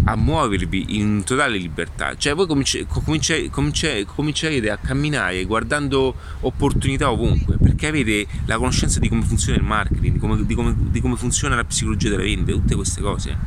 a 0.05 0.15
muovervi 0.15 0.97
in 0.99 1.23
totale 1.23 1.57
libertà. 1.57 2.15
Cioè 2.15 2.33
voi 2.33 2.47
cominci, 2.47 2.85
cominci, 2.87 3.49
cominci, 3.49 4.69
a 4.69 4.77
camminare 4.77 5.43
guardando 5.45 6.15
opportunità 6.41 7.11
ovunque, 7.11 7.57
perché 7.57 7.87
avete 7.87 8.27
la 8.45 8.57
conoscenza 8.57 8.99
di 8.99 9.09
come 9.09 9.23
funziona 9.23 9.57
il 9.57 9.63
marketing, 9.63 10.13
di 10.13 10.19
come, 10.19 10.45
di 10.45 10.55
come, 10.55 10.75
di 10.77 11.01
come 11.01 11.15
funziona 11.15 11.55
la 11.55 11.63
psicologia 11.63 12.09
della 12.09 12.23
vendita, 12.23 12.57
tutte 12.57 12.75
queste 12.75 13.01
cose. 13.01 13.37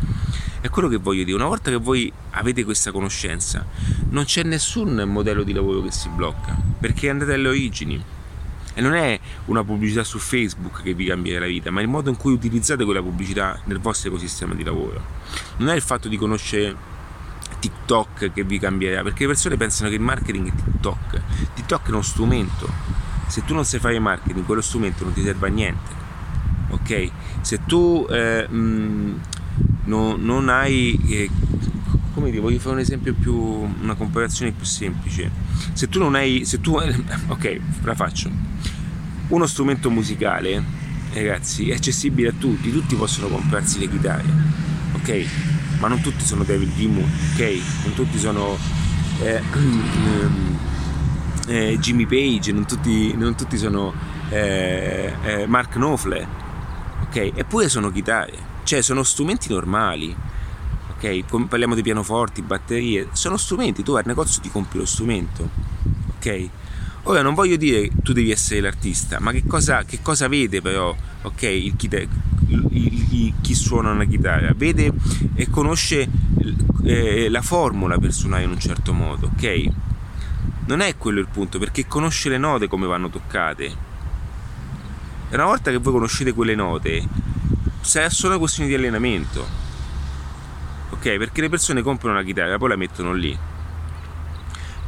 È 0.60 0.68
quello 0.68 0.88
che 0.88 0.96
voglio 0.96 1.22
dire, 1.22 1.36
una 1.36 1.46
volta 1.46 1.70
che 1.70 1.76
voi 1.76 2.12
avete 2.30 2.64
questa 2.64 2.90
conoscenza, 2.90 3.64
non 4.10 4.24
c'è 4.24 4.42
nessun 4.42 4.94
modello 5.06 5.42
di 5.42 5.52
lavoro 5.52 5.82
che 5.82 5.92
si 5.92 6.08
blocca, 6.08 6.56
perché 6.80 7.08
andate 7.10 7.34
alle 7.34 7.48
origini 7.48 8.02
e 8.76 8.82
non 8.82 8.92
è 8.92 9.18
una 9.46 9.64
pubblicità 9.64 10.04
su 10.04 10.18
Facebook 10.18 10.82
che 10.82 10.92
vi 10.92 11.06
cambierà 11.06 11.40
la 11.40 11.46
vita, 11.46 11.70
ma 11.70 11.80
il 11.80 11.88
modo 11.88 12.10
in 12.10 12.16
cui 12.18 12.34
utilizzate 12.34 12.84
quella 12.84 13.00
pubblicità 13.00 13.58
nel 13.64 13.78
vostro 13.80 14.10
ecosistema 14.10 14.52
di 14.52 14.62
lavoro. 14.62 15.02
Non 15.56 15.70
è 15.70 15.74
il 15.74 15.80
fatto 15.80 16.08
di 16.08 16.18
conoscere 16.18 16.76
TikTok 17.58 18.32
che 18.34 18.44
vi 18.44 18.58
cambierà, 18.58 19.02
perché 19.02 19.22
le 19.22 19.28
persone 19.28 19.56
pensano 19.56 19.88
che 19.88 19.94
il 19.94 20.02
marketing 20.02 20.48
è 20.48 20.54
TikTok. 20.54 21.22
TikTok 21.54 21.86
è 21.86 21.90
uno 21.90 22.02
strumento. 22.02 22.68
Se 23.28 23.42
tu 23.46 23.54
non 23.54 23.64
sai 23.64 23.80
fare 23.80 23.98
marketing, 23.98 24.44
quello 24.44 24.60
strumento 24.60 25.04
non 25.04 25.14
ti 25.14 25.22
serve 25.22 25.46
a 25.46 25.50
niente. 25.50 25.90
Ok? 26.68 27.10
Se 27.40 27.60
tu 27.64 28.06
eh, 28.10 28.46
mh, 28.46 29.20
no, 29.84 30.16
non 30.16 30.50
hai 30.50 31.00
eh, 31.08 31.30
come 32.16 32.30
dire, 32.30 32.40
voglio 32.40 32.58
fare 32.58 32.76
un 32.76 32.80
esempio 32.80 33.12
più, 33.12 33.34
una 33.34 33.94
comparazione 33.94 34.50
più 34.50 34.64
semplice. 34.64 35.30
Se 35.74 35.86
tu 35.86 35.98
non 35.98 36.14
hai, 36.14 36.46
se 36.46 36.62
tu, 36.62 36.74
ok, 37.28 37.60
la 37.82 37.94
faccio. 37.94 38.30
Uno 39.28 39.44
strumento 39.44 39.90
musicale, 39.90 40.64
ragazzi, 41.12 41.68
è 41.68 41.74
accessibile 41.74 42.30
a 42.30 42.32
tutti, 42.32 42.72
tutti 42.72 42.94
possono 42.94 43.28
comprarsi 43.28 43.80
le 43.80 43.90
chitarre, 43.90 44.32
ok? 44.94 45.26
Ma 45.78 45.88
non 45.88 46.00
tutti 46.00 46.24
sono 46.24 46.42
David 46.42 46.74
Gilmour, 46.74 47.06
ok? 47.34 47.60
Non 47.84 47.94
tutti 47.94 48.18
sono 48.18 48.56
eh, 49.20 49.42
eh, 51.48 51.78
Jimmy 51.78 52.06
Page, 52.06 52.50
non 52.50 52.66
tutti, 52.66 53.14
non 53.14 53.34
tutti 53.34 53.58
sono 53.58 53.92
eh, 54.30 55.12
eh 55.22 55.46
Mark 55.46 55.72
Knopfler, 55.72 56.26
ok? 57.02 57.32
Eppure 57.34 57.68
sono 57.68 57.92
chitarre, 57.92 58.38
cioè 58.62 58.80
sono 58.80 59.02
strumenti 59.02 59.52
normali 59.52 60.25
ok? 60.96 61.46
Parliamo 61.46 61.74
di 61.74 61.82
pianoforti, 61.82 62.42
batterie, 62.42 63.08
sono 63.12 63.36
strumenti, 63.36 63.82
tu 63.82 63.92
vai 63.92 64.00
al 64.02 64.08
negozio 64.08 64.40
ti 64.40 64.50
compri 64.50 64.78
lo 64.78 64.86
strumento, 64.86 65.48
ok? 66.16 66.48
Ora 67.04 67.22
non 67.22 67.34
voglio 67.34 67.56
dire 67.56 67.90
tu 68.02 68.12
devi 68.12 68.30
essere 68.30 68.60
l'artista, 68.60 69.20
ma 69.20 69.30
che 69.30 69.44
cosa, 69.46 69.84
che 69.84 70.00
cosa 70.02 70.26
vede 70.26 70.60
però, 70.60 70.94
ok? 71.22 71.42
Il, 71.42 71.74
il, 71.78 73.06
il, 73.10 73.34
chi 73.40 73.54
suona 73.54 73.90
una 73.90 74.04
chitarra, 74.04 74.52
vede 74.56 74.92
e 75.34 75.48
conosce 75.50 76.08
eh, 76.84 77.28
la 77.28 77.42
formula 77.42 77.98
per 77.98 78.12
suonare 78.12 78.44
in 78.44 78.50
un 78.50 78.58
certo 78.58 78.92
modo, 78.92 79.30
ok? 79.34 79.68
Non 80.66 80.80
è 80.80 80.96
quello 80.96 81.20
il 81.20 81.28
punto, 81.30 81.58
perché 81.58 81.86
conosce 81.86 82.28
le 82.28 82.38
note 82.38 82.66
come 82.66 82.86
vanno 82.86 83.08
toccate. 83.08 83.84
Una 85.30 85.44
volta 85.44 85.70
che 85.70 85.76
voi 85.76 85.92
conoscete 85.92 86.32
quelle 86.32 86.54
note, 86.54 87.06
sarà 87.80 88.08
solo 88.10 88.30
una 88.30 88.38
questione 88.38 88.68
di 88.68 88.74
allenamento 88.74 89.65
ok? 90.90 91.16
Perché 91.16 91.40
le 91.40 91.48
persone 91.48 91.82
comprano 91.82 92.16
la 92.16 92.22
chitarra 92.22 92.54
e 92.54 92.58
poi 92.58 92.68
la 92.68 92.76
mettono 92.76 93.12
lì. 93.12 93.36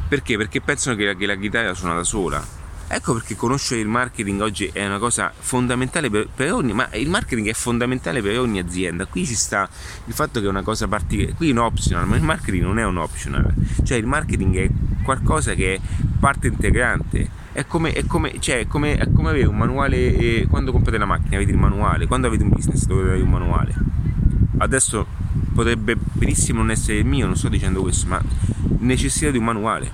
Perché? 0.07 0.37
Perché 0.37 0.61
pensano 0.61 0.95
che 0.95 1.05
la, 1.05 1.13
che 1.13 1.25
la 1.25 1.35
chitarra 1.35 1.73
suona 1.73 1.95
da 1.95 2.03
sola. 2.03 2.57
Ecco 2.91 3.13
perché 3.13 3.35
conoscere 3.35 3.81
il 3.81 3.87
marketing 3.87 4.41
oggi 4.41 4.67
è 4.73 4.83
una 4.83 4.97
cosa 4.97 5.31
fondamentale 5.37 6.09
per, 6.09 6.27
per, 6.33 6.51
ogni, 6.51 6.73
ma 6.73 6.89
il 6.93 7.07
marketing 7.07 7.47
è 7.47 7.53
fondamentale 7.53 8.19
per 8.19 8.39
ogni 8.39 8.57
azienda. 8.57 9.05
Qui 9.05 9.27
ci 9.27 9.35
sta 9.35 9.69
il 10.05 10.13
fatto 10.13 10.39
che 10.39 10.47
è 10.47 10.49
una 10.49 10.63
cosa 10.63 10.87
particolare, 10.87 11.35
qui 11.35 11.49
è 11.49 11.51
un 11.51 11.59
optional, 11.59 12.07
ma 12.07 12.15
il 12.15 12.23
marketing 12.23 12.63
non 12.63 12.79
è 12.79 12.85
un 12.85 12.97
optional, 12.97 13.53
cioè 13.83 13.95
il 13.95 14.07
marketing 14.07 14.57
è 14.57 14.69
qualcosa 15.03 15.53
che 15.53 15.75
è 15.75 15.79
parte 16.19 16.47
integrante. 16.47 17.29
È 17.51 17.65
come, 17.67 17.91
è 17.91 18.05
come, 18.07 18.39
cioè, 18.39 18.61
è 18.61 18.67
come, 18.67 18.95
è 18.97 19.11
come 19.11 19.29
avere 19.29 19.47
un 19.47 19.57
manuale, 19.57 20.15
eh, 20.15 20.47
quando 20.49 20.71
comprate 20.71 20.97
la 20.97 21.05
macchina 21.05 21.35
avete 21.35 21.51
il 21.51 21.57
manuale, 21.57 22.07
quando 22.07 22.25
avete 22.25 22.41
un 22.41 22.49
business 22.49 22.85
dovete 22.85 23.09
avere 23.09 23.21
un 23.21 23.29
manuale. 23.29 23.75
Adesso 24.57 25.05
potrebbe 25.59 25.97
benissimo 25.97 26.59
non 26.59 26.71
essere 26.71 26.99
il 26.99 27.05
mio, 27.05 27.25
non 27.25 27.35
sto 27.35 27.49
dicendo 27.49 27.81
questo, 27.81 28.07
ma 28.07 28.23
necessita 28.77 29.29
di 29.29 29.37
un 29.37 29.43
manuale 29.43 29.91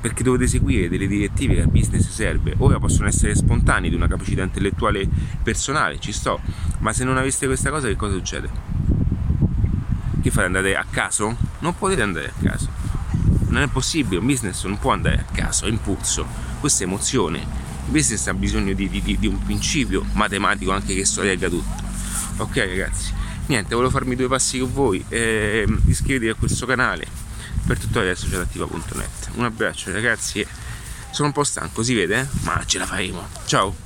perché 0.00 0.22
dovete 0.22 0.48
seguire 0.48 0.88
delle 0.88 1.06
direttive 1.06 1.54
che 1.54 1.60
al 1.60 1.68
business 1.68 2.08
serve. 2.08 2.54
Ora 2.58 2.78
possono 2.78 3.08
essere 3.08 3.34
spontanei 3.34 3.90
di 3.90 3.94
una 3.94 4.08
capacità 4.08 4.42
intellettuale 4.42 5.06
personale, 5.42 6.00
ci 6.00 6.12
sto, 6.12 6.40
ma 6.78 6.94
se 6.94 7.04
non 7.04 7.18
aveste 7.18 7.44
questa 7.46 7.68
cosa 7.68 7.88
che 7.88 7.94
cosa 7.94 8.14
succede? 8.14 8.48
Che 10.22 10.30
fate? 10.30 10.46
Andate 10.46 10.76
a 10.76 10.86
caso? 10.88 11.36
Non 11.58 11.76
potete 11.76 12.00
andare 12.00 12.32
a 12.34 12.42
caso. 12.42 12.68
Non 13.48 13.62
è 13.62 13.68
possibile, 13.68 14.18
un 14.18 14.26
business 14.26 14.64
non 14.64 14.78
può 14.78 14.92
andare 14.92 15.26
a 15.28 15.32
caso, 15.32 15.66
è 15.66 15.68
impulso, 15.68 16.26
questa 16.58 16.84
è 16.84 16.86
emozione. 16.86 17.38
Il 17.38 17.92
business 17.92 18.26
ha 18.28 18.34
bisogno 18.34 18.72
di, 18.72 18.88
di, 18.88 19.18
di 19.18 19.26
un 19.26 19.38
principio 19.44 20.06
matematico 20.14 20.72
anche 20.72 20.94
che 20.94 21.04
sorregga 21.04 21.50
tutto. 21.50 21.82
Ok 22.38 22.56
ragazzi? 22.56 23.20
Niente, 23.46 23.74
volevo 23.74 23.90
farmi 23.90 24.16
due 24.16 24.28
passi 24.28 24.58
con 24.58 24.72
voi, 24.72 25.04
eh, 25.08 25.66
iscrivetevi 25.86 26.30
a 26.30 26.34
questo 26.34 26.64
canale, 26.64 27.06
per 27.66 27.78
tutorial 27.78 28.16
socialattiva.net. 28.16 29.30
Un 29.34 29.44
abbraccio 29.44 29.92
ragazzi, 29.92 30.46
sono 31.10 31.28
un 31.28 31.34
po' 31.34 31.44
stanco, 31.44 31.82
si 31.82 31.94
vede, 31.94 32.20
eh? 32.20 32.26
ma 32.42 32.62
ce 32.64 32.78
la 32.78 32.86
faremo. 32.86 33.28
Ciao! 33.44 33.81